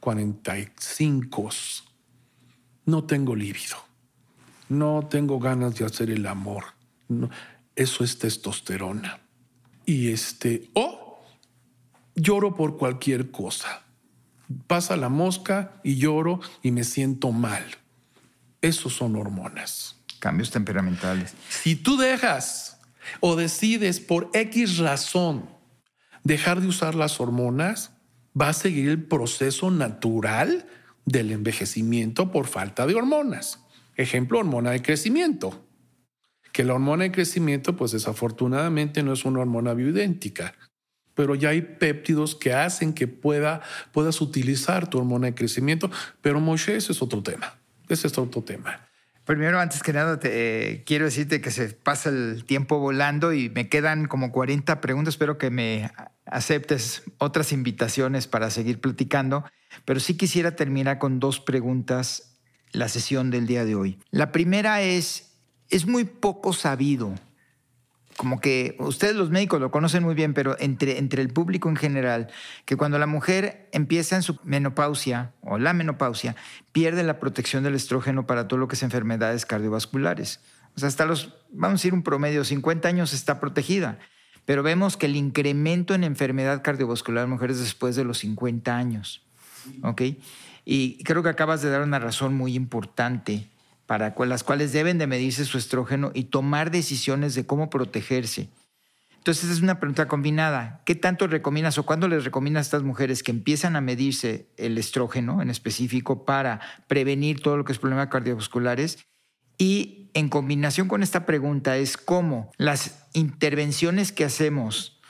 45, 0.00 1.50
no 2.84 3.04
tengo 3.04 3.34
líbido, 3.34 3.76
no 4.68 5.06
tengo 5.08 5.38
ganas 5.38 5.76
de 5.76 5.86
hacer 5.86 6.10
el 6.10 6.26
amor 6.26 6.64
eso 7.80 8.04
es 8.04 8.18
testosterona. 8.18 9.20
Y 9.86 10.10
este, 10.10 10.68
o 10.74 11.24
lloro 12.14 12.54
por 12.54 12.76
cualquier 12.76 13.30
cosa. 13.30 13.84
Pasa 14.66 14.96
la 14.96 15.08
mosca 15.08 15.80
y 15.84 15.96
lloro 15.96 16.40
y 16.62 16.70
me 16.70 16.84
siento 16.84 17.32
mal. 17.32 17.64
Esos 18.60 18.94
son 18.94 19.16
hormonas. 19.16 19.96
Cambios 20.18 20.50
temperamentales. 20.50 21.34
Si 21.48 21.76
tú 21.76 21.96
dejas 21.96 22.80
o 23.20 23.36
decides 23.36 24.00
por 24.00 24.30
X 24.34 24.78
razón 24.78 25.48
dejar 26.24 26.60
de 26.60 26.66
usar 26.66 26.94
las 26.94 27.20
hormonas, 27.20 27.92
va 28.38 28.48
a 28.50 28.52
seguir 28.52 28.88
el 28.88 29.02
proceso 29.02 29.70
natural 29.70 30.66
del 31.06 31.30
envejecimiento 31.30 32.30
por 32.30 32.46
falta 32.46 32.86
de 32.86 32.94
hormonas. 32.94 33.64
Ejemplo, 33.96 34.38
hormona 34.38 34.70
de 34.70 34.82
crecimiento 34.82 35.66
que 36.52 36.64
la 36.64 36.74
hormona 36.74 37.04
de 37.04 37.12
crecimiento, 37.12 37.76
pues 37.76 37.92
desafortunadamente 37.92 39.02
no 39.02 39.12
es 39.12 39.24
una 39.24 39.40
hormona 39.40 39.74
bioidéntica, 39.74 40.54
pero 41.20 41.34
ya 41.34 41.50
hay 41.50 41.60
péptidos 41.60 42.34
que 42.34 42.54
hacen 42.54 42.94
que 42.94 43.06
pueda, 43.06 43.60
puedas 43.92 44.22
utilizar 44.22 44.88
tu 44.88 44.96
hormona 44.96 45.26
de 45.26 45.34
crecimiento. 45.34 45.90
Pero 46.22 46.40
Moshe, 46.40 46.74
ese 46.76 46.92
es 46.92 47.02
otro 47.02 47.22
tema. 47.22 47.58
Ese 47.90 48.06
es 48.06 48.16
otro 48.16 48.42
tema. 48.42 48.88
Primero, 49.26 49.60
antes 49.60 49.82
que 49.82 49.92
nada, 49.92 50.18
te, 50.18 50.30
eh, 50.32 50.82
quiero 50.84 51.04
decirte 51.04 51.42
que 51.42 51.50
se 51.50 51.74
pasa 51.74 52.08
el 52.08 52.46
tiempo 52.46 52.78
volando 52.78 53.34
y 53.34 53.50
me 53.50 53.68
quedan 53.68 54.08
como 54.08 54.32
40 54.32 54.80
preguntas. 54.80 55.12
Espero 55.12 55.36
que 55.36 55.50
me 55.50 55.90
aceptes 56.24 57.02
otras 57.18 57.52
invitaciones 57.52 58.26
para 58.26 58.48
seguir 58.48 58.80
platicando. 58.80 59.44
Pero 59.84 60.00
sí 60.00 60.16
quisiera 60.16 60.56
terminar 60.56 60.98
con 60.98 61.20
dos 61.20 61.38
preguntas 61.38 62.38
la 62.72 62.88
sesión 62.88 63.30
del 63.30 63.46
día 63.46 63.66
de 63.66 63.74
hoy. 63.74 63.98
La 64.10 64.32
primera 64.32 64.80
es, 64.80 65.34
es 65.68 65.86
muy 65.86 66.04
poco 66.04 66.54
sabido. 66.54 67.14
Como 68.20 68.38
que 68.38 68.76
ustedes 68.78 69.16
los 69.16 69.30
médicos 69.30 69.62
lo 69.62 69.70
conocen 69.70 70.02
muy 70.02 70.14
bien, 70.14 70.34
pero 70.34 70.54
entre, 70.60 70.98
entre 70.98 71.22
el 71.22 71.30
público 71.30 71.70
en 71.70 71.76
general, 71.76 72.28
que 72.66 72.76
cuando 72.76 72.98
la 72.98 73.06
mujer 73.06 73.70
empieza 73.72 74.14
en 74.14 74.22
su 74.22 74.38
menopausia 74.44 75.32
o 75.40 75.56
la 75.56 75.72
menopausia, 75.72 76.36
pierde 76.70 77.02
la 77.02 77.18
protección 77.18 77.64
del 77.64 77.76
estrógeno 77.76 78.26
para 78.26 78.46
todo 78.46 78.60
lo 78.60 78.68
que 78.68 78.74
es 78.74 78.82
enfermedades 78.82 79.46
cardiovasculares. 79.46 80.40
O 80.76 80.80
sea, 80.80 80.88
hasta 80.88 81.06
los, 81.06 81.32
vamos 81.50 81.80
a 81.80 81.80
decir 81.80 81.94
un 81.94 82.02
promedio, 82.02 82.44
50 82.44 82.86
años 82.86 83.14
está 83.14 83.40
protegida. 83.40 83.98
Pero 84.44 84.62
vemos 84.62 84.98
que 84.98 85.06
el 85.06 85.16
incremento 85.16 85.94
en 85.94 86.04
enfermedad 86.04 86.60
cardiovascular 86.62 87.24
en 87.24 87.30
mujeres 87.30 87.58
después 87.58 87.96
de 87.96 88.04
los 88.04 88.18
50 88.18 88.76
años. 88.76 89.22
¿Ok? 89.82 90.02
Y 90.66 91.02
creo 91.04 91.22
que 91.22 91.30
acabas 91.30 91.62
de 91.62 91.70
dar 91.70 91.80
una 91.80 91.98
razón 91.98 92.34
muy 92.34 92.54
importante 92.54 93.48
para 93.90 94.14
las 94.24 94.44
cuales 94.44 94.72
deben 94.72 94.98
de 94.98 95.08
medirse 95.08 95.44
su 95.44 95.58
estrógeno 95.58 96.12
y 96.14 96.26
tomar 96.26 96.70
decisiones 96.70 97.34
de 97.34 97.44
cómo 97.44 97.70
protegerse. 97.70 98.48
Entonces 99.16 99.50
es 99.50 99.62
una 99.62 99.80
pregunta 99.80 100.06
combinada. 100.06 100.80
¿Qué 100.86 100.94
tanto 100.94 101.26
recomiendas 101.26 101.76
o 101.76 101.84
cuándo 101.84 102.06
les 102.06 102.24
recomiendas 102.24 102.60
a 102.60 102.68
estas 102.68 102.82
mujeres 102.84 103.24
que 103.24 103.32
empiezan 103.32 103.74
a 103.74 103.80
medirse 103.80 104.46
el 104.58 104.78
estrógeno 104.78 105.42
en 105.42 105.50
específico 105.50 106.24
para 106.24 106.60
prevenir 106.86 107.40
todo 107.40 107.56
lo 107.56 107.64
que 107.64 107.72
es 107.72 107.80
problemas 107.80 108.06
cardiovasculares? 108.06 109.08
Y 109.58 110.12
en 110.14 110.28
combinación 110.28 110.86
con 110.86 111.02
esta 111.02 111.26
pregunta 111.26 111.76
es 111.76 111.96
cómo 111.96 112.52
las 112.58 113.08
intervenciones 113.12 114.12
que 114.12 114.24
hacemos, 114.24 115.00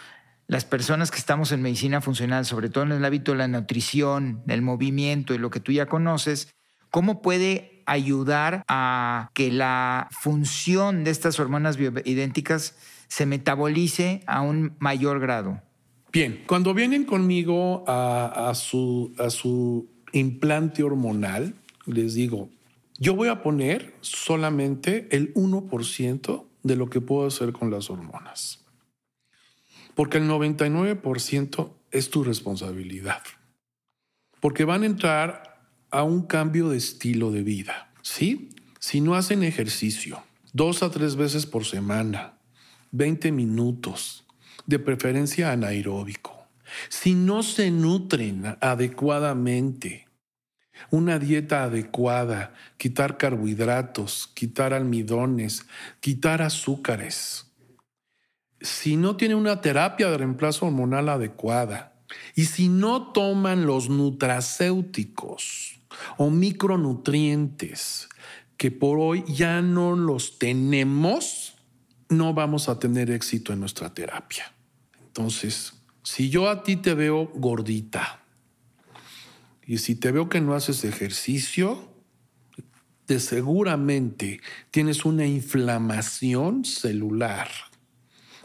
las 0.46 0.64
personas 0.64 1.10
que 1.10 1.18
estamos 1.18 1.52
en 1.52 1.60
medicina 1.60 2.00
funcional, 2.00 2.46
sobre 2.46 2.70
todo 2.70 2.84
en 2.84 2.92
el 2.92 3.04
hábito 3.04 3.32
de 3.32 3.38
la 3.38 3.48
nutrición, 3.48 4.42
el 4.48 4.62
movimiento 4.62 5.34
y 5.34 5.38
lo 5.38 5.50
que 5.50 5.60
tú 5.60 5.70
ya 5.70 5.84
conoces, 5.84 6.54
cómo 6.90 7.20
puede 7.20 7.69
ayudar 7.86 8.64
a 8.68 9.30
que 9.34 9.50
la 9.50 10.08
función 10.10 11.04
de 11.04 11.10
estas 11.10 11.38
hormonas 11.40 11.76
bioidénticas 11.76 12.76
se 13.08 13.26
metabolice 13.26 14.22
a 14.26 14.40
un 14.40 14.76
mayor 14.78 15.20
grado. 15.20 15.60
Bien, 16.12 16.42
cuando 16.46 16.74
vienen 16.74 17.04
conmigo 17.04 17.84
a, 17.86 18.52
su, 18.54 19.14
a 19.18 19.30
su 19.30 19.88
implante 20.12 20.82
hormonal, 20.82 21.54
les 21.86 22.14
digo, 22.14 22.50
yo 22.98 23.14
voy 23.14 23.28
a 23.28 23.42
poner 23.42 23.94
solamente 24.00 25.08
el 25.10 25.32
1% 25.34 26.44
de 26.62 26.76
lo 26.76 26.90
que 26.90 27.00
puedo 27.00 27.26
hacer 27.26 27.52
con 27.52 27.70
las 27.70 27.90
hormonas. 27.90 28.64
Porque 29.94 30.18
el 30.18 30.28
99% 30.28 31.72
es 31.90 32.10
tu 32.10 32.24
responsabilidad. 32.24 33.22
Porque 34.40 34.64
van 34.64 34.82
a 34.82 34.86
entrar 34.86 35.49
a 35.90 36.02
un 36.02 36.22
cambio 36.22 36.68
de 36.68 36.78
estilo 36.78 37.30
de 37.30 37.42
vida. 37.42 37.92
¿Sí? 38.02 38.50
Si 38.78 39.00
no 39.00 39.14
hacen 39.14 39.42
ejercicio 39.42 40.22
dos 40.52 40.82
a 40.82 40.90
tres 40.90 41.16
veces 41.16 41.46
por 41.46 41.64
semana, 41.64 42.34
20 42.92 43.30
minutos, 43.32 44.24
de 44.66 44.78
preferencia 44.78 45.52
anaeróbico, 45.52 46.46
si 46.88 47.14
no 47.14 47.42
se 47.42 47.70
nutren 47.70 48.56
adecuadamente, 48.60 50.06
una 50.90 51.18
dieta 51.18 51.64
adecuada, 51.64 52.54
quitar 52.78 53.16
carbohidratos, 53.18 54.30
quitar 54.34 54.72
almidones, 54.72 55.66
quitar 56.00 56.42
azúcares, 56.42 57.50
si 58.60 58.96
no 58.96 59.16
tienen 59.16 59.38
una 59.38 59.60
terapia 59.60 60.10
de 60.10 60.18
reemplazo 60.18 60.66
hormonal 60.66 61.08
adecuada 61.08 61.94
y 62.34 62.44
si 62.46 62.68
no 62.68 63.12
toman 63.12 63.66
los 63.66 63.88
nutracéuticos, 63.88 65.79
o 66.16 66.30
micronutrientes 66.30 68.08
que 68.56 68.70
por 68.70 68.98
hoy 68.98 69.24
ya 69.26 69.62
no 69.62 69.96
los 69.96 70.38
tenemos, 70.38 71.54
no 72.08 72.34
vamos 72.34 72.68
a 72.68 72.78
tener 72.78 73.10
éxito 73.10 73.52
en 73.52 73.60
nuestra 73.60 73.94
terapia. 73.94 74.52
Entonces, 75.06 75.72
si 76.02 76.28
yo 76.28 76.48
a 76.48 76.62
ti 76.62 76.76
te 76.76 76.94
veo 76.94 77.30
gordita 77.34 78.20
y 79.66 79.78
si 79.78 79.94
te 79.94 80.12
veo 80.12 80.28
que 80.28 80.40
no 80.40 80.54
haces 80.54 80.84
ejercicio, 80.84 81.88
de 83.06 83.18
seguramente 83.18 84.40
tienes 84.70 85.04
una 85.04 85.26
inflamación 85.26 86.64
celular. 86.64 87.48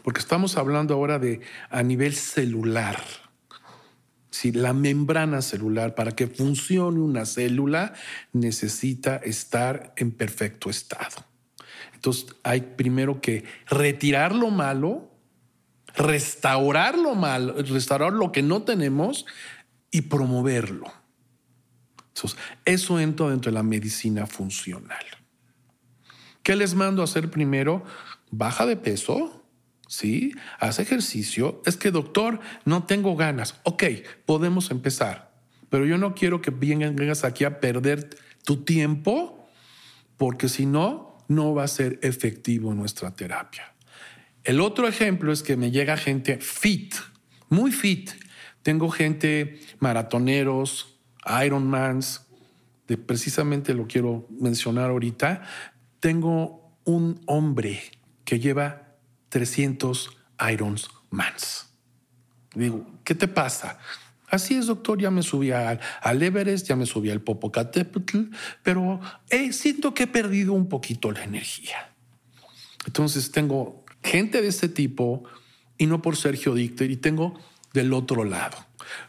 Porque 0.02 0.20
estamos 0.20 0.56
hablando 0.56 0.94
ahora 0.94 1.18
de 1.18 1.40
a 1.70 1.82
nivel 1.82 2.14
celular. 2.14 3.00
Si 4.36 4.52
la 4.52 4.74
membrana 4.74 5.40
celular, 5.40 5.94
para 5.94 6.12
que 6.12 6.26
funcione 6.26 7.00
una 7.00 7.24
célula, 7.24 7.94
necesita 8.34 9.16
estar 9.16 9.94
en 9.96 10.12
perfecto 10.12 10.68
estado. 10.68 11.24
Entonces 11.94 12.36
hay 12.42 12.60
primero 12.60 13.22
que 13.22 13.44
retirar 13.66 14.34
lo 14.34 14.50
malo, 14.50 15.10
restaurar 15.96 16.98
lo 16.98 17.14
malo, 17.14 17.54
restaurar 17.62 18.12
lo 18.12 18.30
que 18.30 18.42
no 18.42 18.62
tenemos 18.62 19.24
y 19.90 20.02
promoverlo. 20.02 20.92
Entonces, 22.08 22.38
eso 22.66 23.00
entra 23.00 23.30
dentro 23.30 23.50
de 23.50 23.54
la 23.54 23.62
medicina 23.62 24.26
funcional. 24.26 25.06
¿Qué 26.42 26.56
les 26.56 26.74
mando 26.74 27.00
a 27.00 27.06
hacer 27.06 27.30
primero? 27.30 27.84
Baja 28.30 28.66
de 28.66 28.76
peso, 28.76 29.45
¿sí? 29.86 30.32
Haz 30.58 30.78
ejercicio. 30.78 31.62
Es 31.66 31.76
que, 31.76 31.90
doctor, 31.90 32.40
no 32.64 32.84
tengo 32.84 33.16
ganas. 33.16 33.60
Ok, 33.64 33.84
podemos 34.24 34.70
empezar. 34.70 35.34
Pero 35.68 35.84
yo 35.86 35.98
no 35.98 36.14
quiero 36.14 36.40
que 36.40 36.50
vengas 36.50 37.24
aquí 37.24 37.44
a 37.44 37.60
perder 37.60 38.10
tu 38.44 38.64
tiempo, 38.64 39.48
porque 40.16 40.48
si 40.48 40.66
no, 40.66 41.18
no 41.28 41.54
va 41.54 41.64
a 41.64 41.68
ser 41.68 41.98
efectivo 42.02 42.72
nuestra 42.74 43.14
terapia. 43.14 43.74
El 44.44 44.60
otro 44.60 44.86
ejemplo 44.86 45.32
es 45.32 45.42
que 45.42 45.56
me 45.56 45.72
llega 45.72 45.96
gente 45.96 46.38
fit, 46.38 46.94
muy 47.48 47.72
fit. 47.72 48.10
Tengo 48.62 48.90
gente 48.90 49.60
maratoneros, 49.80 51.00
Ironmans, 51.44 52.26
de 52.86 52.96
precisamente 52.96 53.74
lo 53.74 53.86
quiero 53.86 54.28
mencionar 54.30 54.90
ahorita. 54.90 55.42
Tengo 55.98 56.78
un 56.84 57.20
hombre 57.26 57.82
que 58.24 58.38
lleva 58.38 58.85
300 59.28 60.10
Ironmans. 60.50 61.68
Digo, 62.54 62.86
¿qué 63.04 63.14
te 63.14 63.28
pasa? 63.28 63.78
Así 64.28 64.54
es, 64.54 64.66
doctor, 64.66 65.00
ya 65.00 65.10
me 65.10 65.22
subí 65.22 65.52
al, 65.52 65.80
Everest, 66.22 66.66
ya 66.66 66.74
me 66.74 66.86
subí 66.86 67.10
al 67.10 67.20
Popocatépetl, 67.20 68.22
pero 68.62 69.00
eh, 69.30 69.52
siento 69.52 69.94
que 69.94 70.04
he 70.04 70.06
perdido 70.08 70.52
un 70.52 70.68
poquito 70.68 71.12
la 71.12 71.22
energía. 71.22 71.94
Entonces 72.86 73.30
tengo 73.30 73.84
gente 74.02 74.42
de 74.42 74.48
este 74.48 74.68
tipo, 74.68 75.24
y 75.78 75.86
no 75.86 76.02
por 76.02 76.16
Sergio 76.16 76.54
Dicter, 76.54 76.90
y 76.90 76.96
tengo 76.96 77.38
del 77.72 77.92
otro 77.92 78.24
lado. 78.24 78.56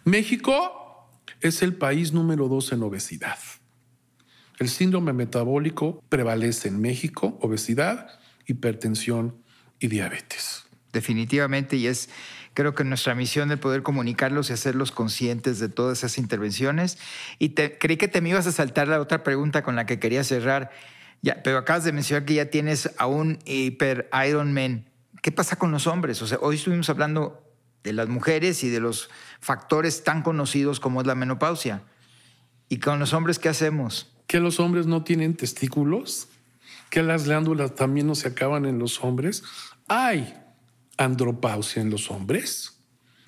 México 0.03 1.09
es 1.41 1.61
el 1.61 1.75
país 1.75 2.13
número 2.13 2.47
dos 2.47 2.71
en 2.71 2.83
obesidad. 2.83 3.37
El 4.59 4.69
síndrome 4.69 5.13
metabólico 5.13 6.03
prevalece 6.09 6.67
en 6.67 6.81
México, 6.81 7.37
obesidad, 7.41 8.19
hipertensión 8.47 9.43
y 9.79 9.87
diabetes. 9.87 10.65
Definitivamente, 10.93 11.75
y 11.75 11.87
es 11.87 12.09
creo 12.57 12.73
que 12.73 12.83
nuestra 12.83 13.13
misión 13.13 13.49
de 13.49 13.57
poder 13.57 13.83
comunicarlos 13.83 14.49
y 14.49 14.53
hacerlos 14.53 14.91
conscientes 14.91 15.59
de 15.59 15.69
todas 15.69 15.99
esas 15.99 16.17
intervenciones. 16.17 16.97
Y 17.37 17.49
creí 17.49 17.97
que 17.97 18.07
te 18.07 18.19
me 18.19 18.29
ibas 18.29 18.47
a 18.47 18.51
saltar 18.51 18.87
la 18.87 18.99
otra 18.99 19.21
pregunta 19.21 19.61
con 19.61 19.75
la 19.75 19.85
que 19.85 19.99
quería 19.99 20.23
cerrar. 20.23 20.71
Ya, 21.21 21.43
pero 21.43 21.59
acabas 21.59 21.83
de 21.83 21.91
mencionar 21.91 22.25
que 22.25 22.33
ya 22.33 22.49
tienes 22.49 22.89
a 22.97 23.05
un 23.05 23.37
hiper 23.45 24.09
Ironman. 24.27 24.89
¿Qué 25.21 25.31
pasa 25.31 25.57
con 25.57 25.71
los 25.71 25.85
hombres? 25.85 26.19
O 26.23 26.27
sea, 26.27 26.39
hoy 26.41 26.55
estuvimos 26.55 26.89
hablando 26.89 27.43
de 27.83 27.93
las 27.93 28.07
mujeres 28.07 28.63
y 28.63 28.69
de 28.69 28.79
los 28.79 29.11
factores 29.39 30.03
tan 30.03 30.23
conocidos 30.23 30.79
como 30.79 31.01
es 31.01 31.05
la 31.05 31.13
menopausia. 31.13 31.83
¿Y 32.69 32.79
con 32.79 32.97
los 32.97 33.13
hombres 33.13 33.37
qué 33.37 33.49
hacemos? 33.49 34.11
¿Que 34.25 34.39
los 34.39 34.59
hombres 34.59 34.87
no 34.87 35.03
tienen 35.03 35.35
testículos? 35.35 36.27
¿Que 36.89 37.03
las 37.03 37.25
glándulas 37.25 37.75
también 37.75 38.07
no 38.07 38.15
se 38.15 38.29
acaban 38.29 38.65
en 38.65 38.79
los 38.79 39.03
hombres? 39.03 39.43
¿Hay 39.87 40.33
andropausia 40.97 41.81
en 41.81 41.89
los 41.89 42.09
hombres? 42.11 42.81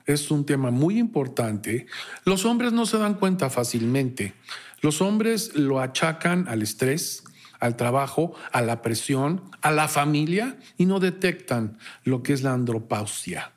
Es 0.06 0.32
un 0.32 0.46
tema 0.46 0.72
muy 0.72 0.98
importante. 0.98 1.86
Los 2.26 2.46
hombres 2.46 2.74
no 2.74 2.86
se 2.86 2.98
dan 2.98 3.14
cuenta 3.14 3.50
fácilmente. 3.50 4.34
Los 4.82 5.02
hombres 5.02 5.56
lo 5.56 5.80
achacan 5.82 6.48
al 6.48 6.62
estrés, 6.62 7.24
al 7.60 7.76
trabajo, 7.76 8.34
a 8.52 8.62
la 8.62 8.82
presión, 8.82 9.52
a 9.62 9.72
la 9.72 9.88
familia 9.88 10.58
y 10.78 10.86
no 10.86 11.00
detectan 11.00 11.78
lo 12.04 12.24
que 12.24 12.34
es 12.34 12.42
la 12.42 12.54
andropausia, 12.54 13.52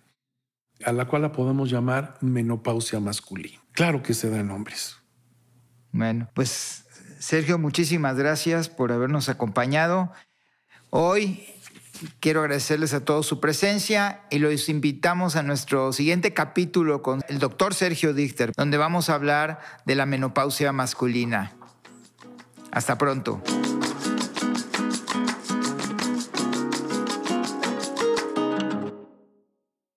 a 0.84 0.92
la 0.92 1.06
cual 1.06 1.22
la 1.22 1.32
podemos 1.32 1.70
llamar 1.70 2.18
menopausia 2.20 3.00
masculina. 3.00 3.62
Claro 3.72 4.02
que 4.02 4.14
se 4.14 4.28
da 4.28 4.40
en 4.40 4.50
hombres. 4.50 4.96
Bueno, 5.92 6.28
pues 6.34 6.84
Sergio, 7.22 7.56
muchísimas 7.56 8.16
gracias 8.16 8.68
por 8.68 8.90
habernos 8.90 9.28
acompañado. 9.28 10.10
Hoy 10.90 11.46
quiero 12.18 12.40
agradecerles 12.40 12.94
a 12.94 13.04
todos 13.04 13.26
su 13.26 13.38
presencia 13.38 14.22
y 14.28 14.40
los 14.40 14.68
invitamos 14.68 15.36
a 15.36 15.44
nuestro 15.44 15.92
siguiente 15.92 16.34
capítulo 16.34 17.00
con 17.00 17.22
el 17.28 17.38
doctor 17.38 17.74
Sergio 17.74 18.12
Dichter, 18.12 18.50
donde 18.56 18.76
vamos 18.76 19.08
a 19.08 19.14
hablar 19.14 19.60
de 19.86 19.94
la 19.94 20.04
menopausia 20.04 20.72
masculina. 20.72 21.52
Hasta 22.72 22.98
pronto. 22.98 23.40